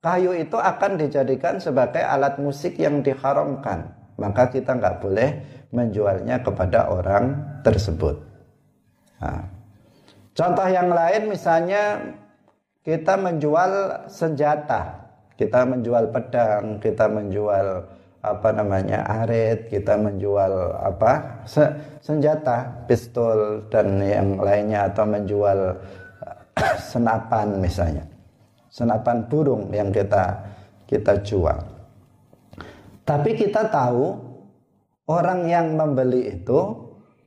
kayu 0.00 0.32
itu 0.32 0.56
akan 0.56 0.96
dijadikan 0.96 1.60
sebagai 1.60 2.00
alat 2.00 2.40
musik 2.40 2.80
yang 2.80 3.04
diharamkan. 3.04 3.92
Maka 4.16 4.48
kita 4.48 4.80
nggak 4.80 5.04
boleh 5.04 5.28
menjualnya 5.76 6.40
kepada 6.40 6.88
orang 6.88 7.60
tersebut. 7.60 8.31
Nah. 9.22 9.46
Contoh 10.34 10.66
yang 10.66 10.90
lain 10.90 11.30
misalnya 11.30 12.02
kita 12.82 13.14
menjual 13.14 14.02
senjata, 14.10 15.06
kita 15.38 15.62
menjual 15.62 16.10
pedang, 16.10 16.82
kita 16.82 17.06
menjual 17.06 17.86
apa 18.22 18.54
namanya 18.54 19.02
arit 19.26 19.66
kita 19.66 19.98
menjual 19.98 20.78
apa 20.78 21.42
senjata 21.98 22.86
pistol 22.86 23.66
dan 23.66 23.98
yang 23.98 24.38
lainnya 24.38 24.86
atau 24.86 25.02
menjual 25.06 25.58
senapan 26.90 27.58
misalnya. 27.58 28.06
Senapan 28.72 29.28
burung 29.28 29.68
yang 29.74 29.92
kita 29.92 30.38
kita 30.86 31.20
jual. 31.20 31.60
Tapi 33.02 33.30
kita 33.36 33.68
tahu 33.68 34.16
orang 35.10 35.44
yang 35.50 35.74
membeli 35.74 36.40
itu 36.40 36.81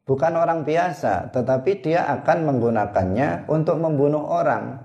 bukan 0.05 0.33
orang 0.37 0.61
biasa 0.63 1.33
tetapi 1.33 1.81
dia 1.81 2.05
akan 2.21 2.37
menggunakannya 2.47 3.49
untuk 3.49 3.81
membunuh 3.81 4.23
orang. 4.23 4.77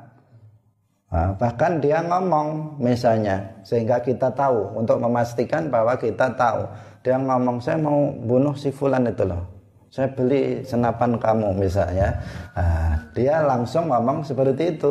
Nah, 1.10 1.34
bahkan 1.34 1.82
dia 1.82 2.00
ngomong 2.06 2.78
misalnya 2.78 3.42
sehingga 3.66 3.98
kita 3.98 4.30
tahu 4.30 4.78
untuk 4.78 5.02
memastikan 5.02 5.66
bahwa 5.66 5.98
kita 5.98 6.32
tahu. 6.38 6.64
Dia 7.02 7.18
ngomong 7.18 7.58
saya 7.58 7.82
mau 7.82 8.14
bunuh 8.14 8.54
si 8.54 8.70
fulan 8.70 9.10
itu 9.10 9.26
loh. 9.26 9.42
Saya 9.90 10.06
beli 10.14 10.62
senapan 10.62 11.18
kamu 11.18 11.50
misalnya. 11.58 12.14
Nah, 12.54 13.10
dia 13.10 13.42
langsung 13.42 13.90
ngomong 13.90 14.22
seperti 14.22 14.78
itu. 14.78 14.90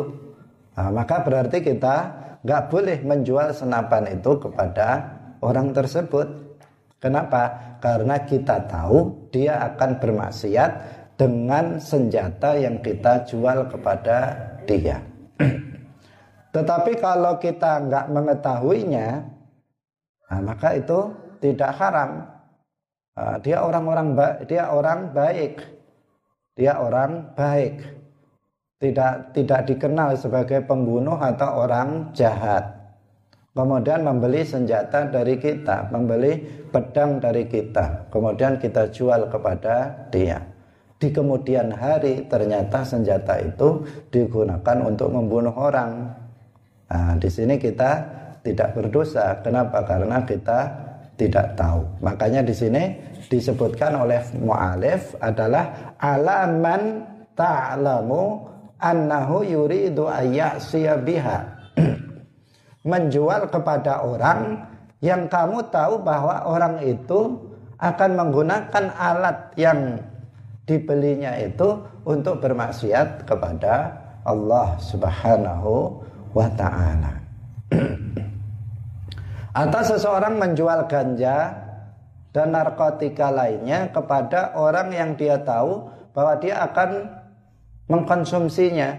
Nah, 0.76 0.92
maka 0.92 1.24
berarti 1.24 1.64
kita 1.64 1.96
nggak 2.44 2.62
boleh 2.68 2.98
menjual 3.00 3.56
senapan 3.56 4.12
itu 4.12 4.36
kepada 4.36 5.08
orang 5.40 5.72
tersebut. 5.72 6.28
Kenapa 7.00 7.69
karena 7.80 8.22
kita 8.28 8.68
tahu 8.68 9.28
dia 9.32 9.58
akan 9.72 9.98
bermaksiat 9.98 10.70
dengan 11.16 11.76
senjata 11.80 12.56
yang 12.56 12.80
kita 12.80 13.28
jual 13.28 13.68
kepada 13.68 14.36
dia 14.64 15.00
Tetapi 16.54 16.98
kalau 16.98 17.38
kita 17.38 17.86
nggak 17.86 18.06
mengetahuinya, 18.10 19.22
nah 20.26 20.40
maka 20.42 20.74
itu 20.74 21.14
tidak 21.38 21.78
haram. 21.78 22.26
Nah, 23.14 23.38
dia 23.38 23.62
orang-orang 23.62 24.18
dia 24.50 24.66
orang 24.74 25.14
baik, 25.14 25.62
dia 26.58 26.74
orang 26.82 27.30
baik, 27.38 27.86
tidak 28.82 29.30
tidak 29.30 29.60
dikenal 29.70 30.18
sebagai 30.18 30.66
pembunuh 30.66 31.20
atau 31.20 31.68
orang 31.68 32.10
jahat. 32.18 32.79
Kemudian 33.50 34.06
membeli 34.06 34.46
senjata 34.46 35.10
dari 35.10 35.34
kita, 35.34 35.90
membeli 35.90 36.38
pedang 36.70 37.18
dari 37.18 37.50
kita, 37.50 38.06
kemudian 38.06 38.62
kita 38.62 38.94
jual 38.94 39.26
kepada 39.26 40.06
dia. 40.14 40.38
Di 41.00 41.10
kemudian 41.10 41.74
hari 41.74 42.30
ternyata 42.30 42.86
senjata 42.86 43.42
itu 43.42 43.82
digunakan 44.14 44.78
untuk 44.86 45.10
membunuh 45.10 45.50
orang. 45.56 46.14
Nah, 46.86 47.18
di 47.18 47.26
sini 47.26 47.58
kita 47.58 47.90
tidak 48.46 48.76
berdosa. 48.76 49.42
Kenapa? 49.42 49.82
Karena 49.82 50.22
kita 50.22 50.60
tidak 51.18 51.58
tahu. 51.58 51.82
Makanya 52.06 52.46
di 52.46 52.54
sini 52.54 52.82
disebutkan 53.26 53.98
oleh 53.98 54.20
mu'alif 54.38 55.18
adalah 55.18 55.96
alaman 55.98 57.02
ta'lamu 57.34 58.46
annahu 58.78 59.42
yuridu 59.42 60.06
ayyasiya 60.06 61.00
biha. 61.02 61.38
Menjual 62.80 63.52
kepada 63.52 64.00
orang 64.00 64.64
yang 65.04 65.28
kamu 65.28 65.68
tahu 65.68 66.00
bahwa 66.00 66.48
orang 66.48 66.80
itu 66.84 67.36
akan 67.80 68.10
menggunakan 68.16 68.84
alat 68.96 69.52
yang 69.56 70.00
dibelinya 70.68 71.34
itu 71.40 71.80
untuk 72.04 72.40
bermaksiat 72.44 73.24
kepada 73.24 73.96
Allah 74.24 74.76
Subhanahu 74.78 76.04
wa 76.36 76.48
ta'ala. 76.52 77.12
Atau 79.64 79.80
seseorang 79.82 80.38
menjual 80.38 80.86
ganja 80.86 81.56
dan 82.30 82.54
narkotika 82.54 83.34
lainnya 83.34 83.90
kepada 83.90 84.54
orang 84.54 84.94
yang 84.94 85.10
dia 85.18 85.42
tahu 85.42 85.90
bahwa 86.14 86.38
dia 86.38 86.62
akan 86.62 87.10
mengkonsumsinya 87.90 88.94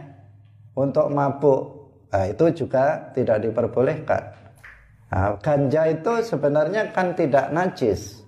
untuk 0.76 1.08
mabuk 1.08 1.81
nah, 2.12 2.26
itu 2.28 2.46
juga 2.64 3.12
tidak 3.16 3.48
diperbolehkan. 3.48 4.24
Nah, 5.12 5.36
ganja 5.44 5.92
itu 5.92 6.14
sebenarnya 6.24 6.92
kan 6.96 7.12
tidak 7.16 7.52
najis. 7.52 8.24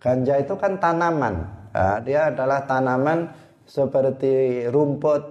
Ganja 0.00 0.40
itu 0.40 0.54
kan 0.56 0.80
tanaman. 0.80 1.34
Nah, 1.76 2.00
dia 2.00 2.32
adalah 2.32 2.64
tanaman 2.64 3.28
seperti 3.68 4.64
rumput. 4.72 5.22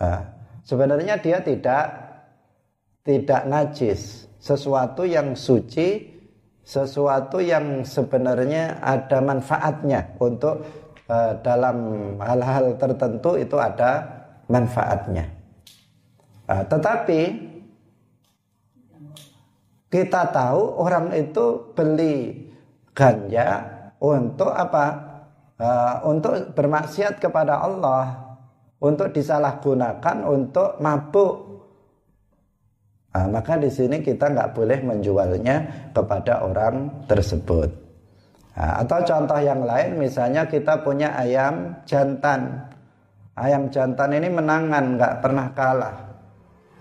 Nah, 0.00 0.20
sebenarnya 0.64 1.16
dia 1.20 1.40
tidak 1.40 2.04
tidak 3.04 3.44
najis, 3.44 4.24
sesuatu 4.40 5.04
yang 5.04 5.36
suci, 5.36 6.08
sesuatu 6.64 7.36
yang 7.40 7.84
sebenarnya 7.84 8.80
ada 8.80 9.20
manfaatnya 9.20 10.16
untuk 10.16 10.64
uh, 11.12 11.36
dalam 11.44 11.76
hal-hal 12.16 12.80
tertentu 12.80 13.36
itu 13.36 13.56
ada 13.60 14.08
manfaatnya. 14.48 15.28
Uh, 16.44 16.64
tetapi 16.68 17.20
kita 19.88 20.22
tahu 20.28 20.60
orang 20.80 21.14
itu 21.16 21.72
beli 21.72 22.46
ganja 22.92 23.64
untuk 24.00 24.52
apa? 24.52 24.86
Uh, 25.54 26.02
untuk 26.10 26.50
bermaksiat 26.52 27.22
kepada 27.22 27.62
Allah, 27.62 28.34
untuk 28.82 29.14
disalahgunakan 29.14 30.26
untuk 30.26 30.82
mabuk 30.82 31.54
Nah, 33.14 33.30
maka 33.30 33.54
di 33.54 33.70
sini 33.70 34.02
kita 34.02 34.26
nggak 34.26 34.58
boleh 34.58 34.78
menjualnya 34.82 35.56
kepada 35.94 36.42
orang 36.42 37.06
tersebut. 37.06 37.70
Nah, 38.58 38.82
atau 38.82 39.06
contoh 39.06 39.38
yang 39.38 39.62
lain, 39.62 40.02
misalnya 40.02 40.50
kita 40.50 40.82
punya 40.82 41.14
ayam 41.14 41.78
jantan. 41.86 42.66
Ayam 43.38 43.70
jantan 43.70 44.18
ini 44.18 44.26
menangan, 44.34 44.98
nggak 44.98 45.14
pernah 45.22 45.46
kalah, 45.54 46.03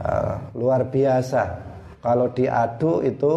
uh, 0.01 0.35
luar 0.57 0.87
biasa. 0.89 1.41
Kalau 2.03 2.31
diadu 2.31 3.03
itu 3.03 3.33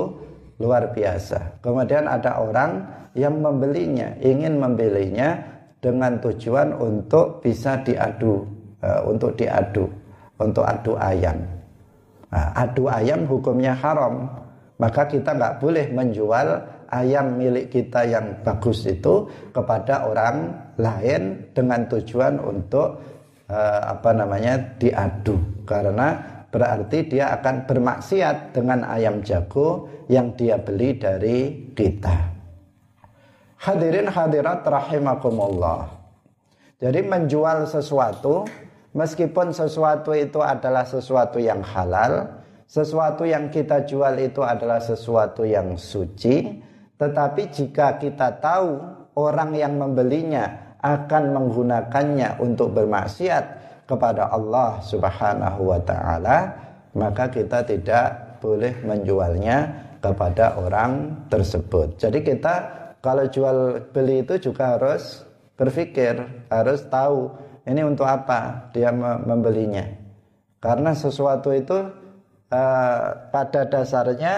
luar 0.61 0.91
biasa. 0.91 1.61
Kemudian 1.61 2.09
ada 2.09 2.41
orang 2.41 2.83
yang 3.17 3.41
membelinya, 3.41 4.17
ingin 4.21 4.61
membelinya 4.61 5.37
dengan 5.81 6.19
tujuan 6.21 6.77
untuk 6.77 7.45
bisa 7.45 7.81
diadu, 7.85 8.45
uh, 8.81 9.01
untuk 9.09 9.37
diadu, 9.37 9.89
untuk 10.41 10.65
adu 10.65 10.97
ayam. 10.97 11.37
Nah, 12.33 12.53
adu 12.59 12.91
ayam 12.91 13.25
hukumnya 13.29 13.77
haram, 13.77 14.27
maka 14.77 15.09
kita 15.09 15.33
nggak 15.37 15.57
boleh 15.63 15.87
menjual 15.95 16.49
ayam 16.91 17.39
milik 17.39 17.73
kita 17.73 18.07
yang 18.07 18.43
bagus 18.43 18.87
itu 18.87 19.27
kepada 19.51 20.07
orang 20.07 20.55
lain 20.79 21.51
dengan 21.57 21.89
tujuan 21.89 22.39
untuk 22.39 23.01
uh, 23.51 23.81
apa 23.91 24.11
namanya 24.15 24.61
diadu 24.79 25.39
karena 25.67 26.36
berarti 26.57 27.05
dia 27.05 27.37
akan 27.37 27.69
bermaksiat 27.69 28.57
dengan 28.57 28.89
ayam 28.89 29.21
jago 29.21 29.93
yang 30.09 30.33
dia 30.41 30.57
beli 30.57 30.97
dari 30.97 31.69
kita. 31.77 32.33
Hadirin 33.61 34.09
hadirat 34.09 34.65
rahimakumullah. 34.65 35.93
Jadi 36.81 37.05
menjual 37.05 37.69
sesuatu 37.69 38.49
meskipun 38.97 39.53
sesuatu 39.53 40.17
itu 40.17 40.41
adalah 40.41 40.89
sesuatu 40.89 41.37
yang 41.37 41.61
halal, 41.61 42.41
sesuatu 42.65 43.29
yang 43.29 43.53
kita 43.53 43.85
jual 43.85 44.17
itu 44.17 44.41
adalah 44.41 44.81
sesuatu 44.81 45.45
yang 45.45 45.77
suci, 45.77 46.57
tetapi 46.97 47.53
jika 47.53 48.01
kita 48.01 48.41
tahu 48.41 48.81
orang 49.13 49.53
yang 49.53 49.77
membelinya 49.77 50.77
akan 50.81 51.37
menggunakannya 51.37 52.41
untuk 52.41 52.73
bermaksiat 52.73 53.66
kepada 53.87 54.29
Allah 54.35 54.83
Subhanahu 54.83 55.73
wa 55.73 55.81
taala, 55.81 56.53
maka 56.93 57.31
kita 57.31 57.63
tidak 57.63 58.39
boleh 58.43 58.75
menjualnya 58.83 59.87
kepada 60.03 60.59
orang 60.61 61.25
tersebut. 61.31 61.97
Jadi 61.99 62.23
kita 62.23 62.55
kalau 63.01 63.25
jual 63.31 63.89
beli 63.95 64.27
itu 64.27 64.51
juga 64.51 64.77
harus 64.77 65.23
berpikir, 65.57 66.21
harus 66.51 66.85
tahu 66.91 67.33
ini 67.67 67.83
untuk 67.83 68.07
apa 68.07 68.71
dia 68.75 68.91
membelinya. 68.95 69.87
Karena 70.59 70.95
sesuatu 70.95 71.55
itu 71.55 71.79
uh, 72.51 73.07
pada 73.31 73.61
dasarnya 73.67 74.35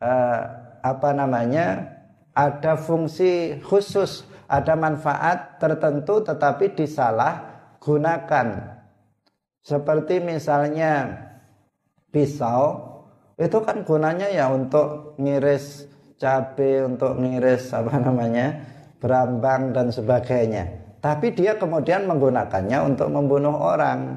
uh, 0.00 0.40
apa 0.84 1.10
namanya 1.16 1.96
ada 2.36 2.76
fungsi 2.76 3.56
khusus, 3.64 4.28
ada 4.46 4.76
manfaat 4.76 5.56
tertentu 5.56 6.20
tetapi 6.20 6.76
disalahgunakan. 7.76 8.48
Seperti 9.66 10.22
misalnya 10.22 11.10
pisau 12.14 12.94
itu 13.36 13.58
kan 13.60 13.82
gunanya 13.82 14.30
ya 14.30 14.48
untuk 14.48 15.18
ngiris 15.18 15.90
cabai 16.16 16.86
untuk 16.86 17.18
ngiris 17.18 17.74
apa 17.74 17.98
namanya 17.98 18.62
berambang 19.02 19.74
dan 19.74 19.90
sebagainya. 19.90 20.96
Tapi 21.02 21.34
dia 21.34 21.58
kemudian 21.58 22.06
menggunakannya 22.08 22.78
untuk 22.82 23.10
membunuh 23.12 23.52
orang. 23.52 24.16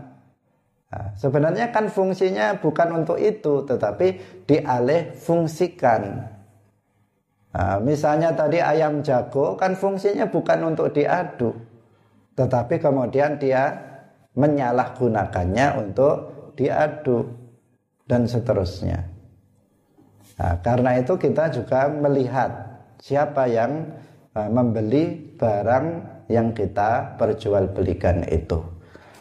Nah, 0.90 1.06
sebenarnya 1.18 1.70
kan 1.70 1.86
fungsinya 1.90 2.58
bukan 2.58 3.04
untuk 3.04 3.18
itu 3.22 3.66
tetapi 3.66 4.08
dialih 4.46 5.14
fungsikan. 5.18 6.30
Nah, 7.50 7.78
misalnya 7.82 8.34
tadi 8.38 8.62
ayam 8.62 9.02
jago 9.02 9.58
kan 9.58 9.74
fungsinya 9.74 10.30
bukan 10.30 10.74
untuk 10.74 10.94
diadu 10.94 11.69
tetapi 12.40 12.80
kemudian 12.80 13.36
dia 13.36 13.76
menyalahgunakannya 14.40 15.68
untuk 15.76 16.16
diadu 16.56 17.28
dan 18.08 18.24
seterusnya 18.24 19.20
Nah, 20.40 20.56
karena 20.64 20.96
itu 20.96 21.20
kita 21.20 21.52
juga 21.52 21.92
melihat 21.92 22.80
siapa 23.04 23.44
yang 23.52 23.92
uh, 24.32 24.48
membeli 24.48 25.36
barang 25.36 25.88
yang 26.32 26.56
kita 26.56 27.20
perjualbelikan 27.20 28.24
itu. 28.32 28.64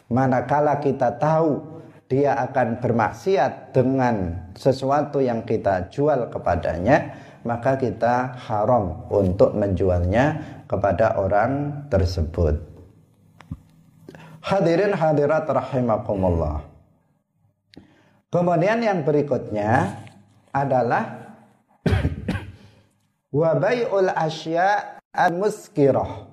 Manakala 0.07 0.79
kita 0.79 1.19
tahu 1.19 1.59
dia 2.07 2.39
akan 2.39 2.79
bermaksiat 2.79 3.75
dengan 3.75 4.47
sesuatu 4.55 5.19
yang 5.19 5.43
kita 5.43 5.91
jual 5.91 6.31
kepadanya, 6.31 7.13
maka 7.43 7.75
kita 7.75 8.39
haram 8.47 9.03
untuk 9.11 9.59
menjualnya 9.59 10.39
kepada 10.71 11.19
orang 11.19 11.83
tersebut. 11.91 12.68
Hadirin 14.39 14.95
hadirat 14.95 15.45
rahimakumullah. 15.45 16.63
Kemudian 18.29 18.79
yang 18.79 19.03
berikutnya 19.03 19.99
adalah 20.55 21.35
wa 23.39 23.51
bai'ul 23.57 24.09
asya 24.13 25.01
al-muskirah. 25.11 26.29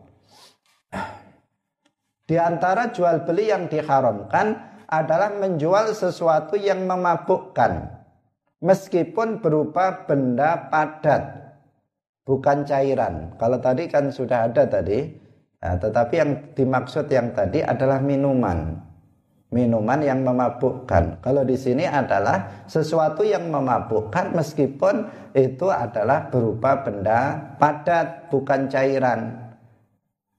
Di 2.27 2.37
antara 2.39 2.91
jual 2.91 3.23
beli 3.23 3.51
yang 3.51 3.71
diharamkan 3.71 4.59
adalah 4.87 5.35
menjual 5.39 5.95
sesuatu 5.95 6.59
yang 6.59 6.87
memabukkan 6.87 7.87
meskipun 8.63 9.43
berupa 9.43 10.07
benda 10.07 10.71
padat 10.71 11.23
bukan 12.27 12.67
cairan. 12.67 13.35
Kalau 13.39 13.59
tadi 13.63 13.87
kan 13.87 14.11
sudah 14.11 14.51
ada 14.51 14.67
tadi, 14.67 15.26
nah, 15.63 15.75
tetapi 15.79 16.15
yang 16.17 16.31
dimaksud 16.57 17.07
yang 17.09 17.33
tadi 17.33 17.61
adalah 17.63 18.01
minuman 18.03 18.87
minuman 19.55 20.03
yang 20.03 20.21
memabukkan. 20.27 21.23
Kalau 21.23 21.43
di 21.47 21.55
sini 21.55 21.87
adalah 21.87 22.67
sesuatu 22.67 23.23
yang 23.23 23.47
memabukkan 23.49 24.35
meskipun 24.35 25.07
itu 25.33 25.71
adalah 25.71 26.27
berupa 26.27 26.83
benda 26.83 27.55
padat 27.57 28.29
bukan 28.29 28.67
cairan. 28.67 29.33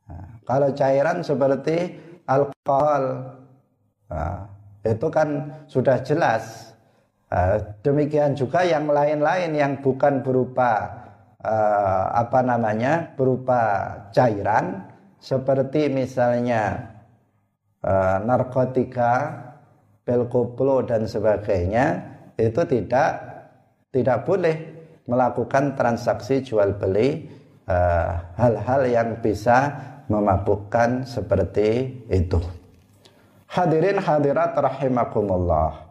Nah, 0.06 0.28
kalau 0.44 0.70
cairan 0.76 1.24
seperti 1.24 1.96
alkohol 2.28 3.04
nah, 4.12 4.46
itu 4.84 5.08
kan 5.08 5.56
sudah 5.72 6.04
jelas. 6.04 6.76
Nah, 7.28 7.60
demikian 7.84 8.36
juga 8.36 8.64
yang 8.64 8.88
lain-lain 8.88 9.52
yang 9.56 9.74
bukan 9.84 10.24
berupa 10.24 10.88
uh, 11.44 12.06
apa 12.16 12.40
namanya 12.40 13.12
berupa 13.20 13.60
cairan 14.16 14.87
seperti 15.28 15.92
misalnya 15.92 16.96
uh, 17.84 18.24
narkotika, 18.24 19.44
pil 20.08 20.24
koplo 20.32 20.88
dan 20.88 21.04
sebagainya 21.04 22.16
itu 22.40 22.64
tidak 22.64 23.28
tidak 23.92 24.24
boleh 24.24 24.56
melakukan 25.04 25.76
transaksi 25.76 26.44
jual 26.44 26.76
beli 26.76 27.28
eh, 27.64 28.12
hal-hal 28.36 28.82
uh, 28.84 28.92
yang 28.92 29.10
bisa 29.24 29.72
memabukkan 30.12 31.08
seperti 31.08 31.96
itu. 32.12 32.40
Hadirin 33.48 34.00
hadirat 34.04 34.52
rahimakumullah. 34.56 35.88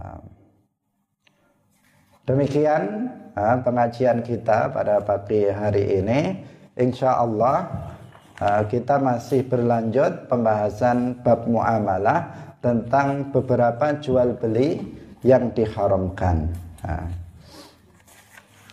Nah, 0.00 0.20
demikian 2.24 3.12
uh, 3.36 3.56
pengajian 3.60 4.24
kita 4.24 4.72
pada 4.72 5.00
pagi 5.04 5.46
hari 5.52 6.00
ini. 6.00 6.20
Insya 6.76 7.20
Allah 7.20 7.68
Eh, 7.68 7.95
kita 8.68 9.00
masih 9.00 9.48
berlanjut 9.48 10.28
pembahasan 10.28 11.16
bab 11.24 11.48
muamalah 11.48 12.52
tentang 12.60 13.32
beberapa 13.32 13.96
jual 14.02 14.36
beli 14.36 14.82
yang 15.24 15.48
diharamkan. 15.56 16.50
Nah, 16.84 17.06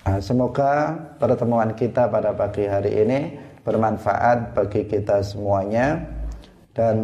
eh, 0.10 0.20
semoga 0.20 0.98
pertemuan 1.16 1.72
kita 1.78 2.12
pada 2.12 2.36
pagi 2.36 2.68
hari 2.68 2.92
ini 3.08 3.20
bermanfaat 3.64 4.52
bagi 4.52 4.84
kita 4.84 5.24
semuanya 5.24 6.04
dan 6.76 6.98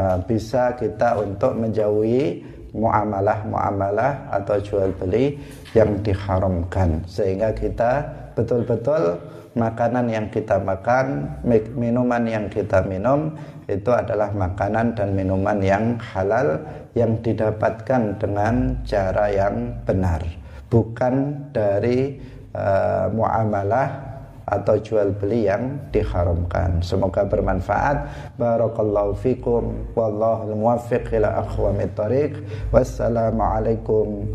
uh, 0.00 0.16
bisa 0.24 0.72
kita 0.80 1.20
untuk 1.20 1.52
menjauhi 1.60 2.40
muamalah-muamalah 2.72 4.32
atau 4.32 4.56
jual 4.64 4.88
beli 4.96 5.36
yang 5.76 6.00
diharamkan 6.00 7.04
sehingga 7.04 7.52
kita 7.52 8.06
betul-betul 8.32 9.20
makanan 9.58 10.06
yang 10.06 10.26
kita 10.30 10.62
makan, 10.62 11.26
minuman 11.74 12.22
yang 12.24 12.46
kita 12.46 12.86
minum 12.86 13.34
itu 13.66 13.90
adalah 13.90 14.30
makanan 14.30 14.94
dan 14.94 15.12
minuman 15.12 15.58
yang 15.58 15.98
halal 15.98 16.62
yang 16.94 17.18
didapatkan 17.20 18.16
dengan 18.16 18.78
cara 18.86 19.28
yang 19.28 19.74
benar, 19.82 20.22
bukan 20.70 21.44
dari 21.52 22.16
uh, 22.54 23.12
muamalah 23.12 24.08
atau 24.48 24.80
jual 24.80 25.12
beli 25.20 25.44
yang 25.44 25.76
diharamkan. 25.92 26.80
Semoga 26.80 27.28
bermanfaat. 27.28 28.08
Barakallahu 28.40 29.12
fikum 29.20 29.92
wallahu 29.92 30.56
muwaffiq 30.56 31.12
ila 31.20 31.44
aqwamit 31.44 31.92
thariq. 31.92 32.40
Wassalamualaikum 32.72 34.32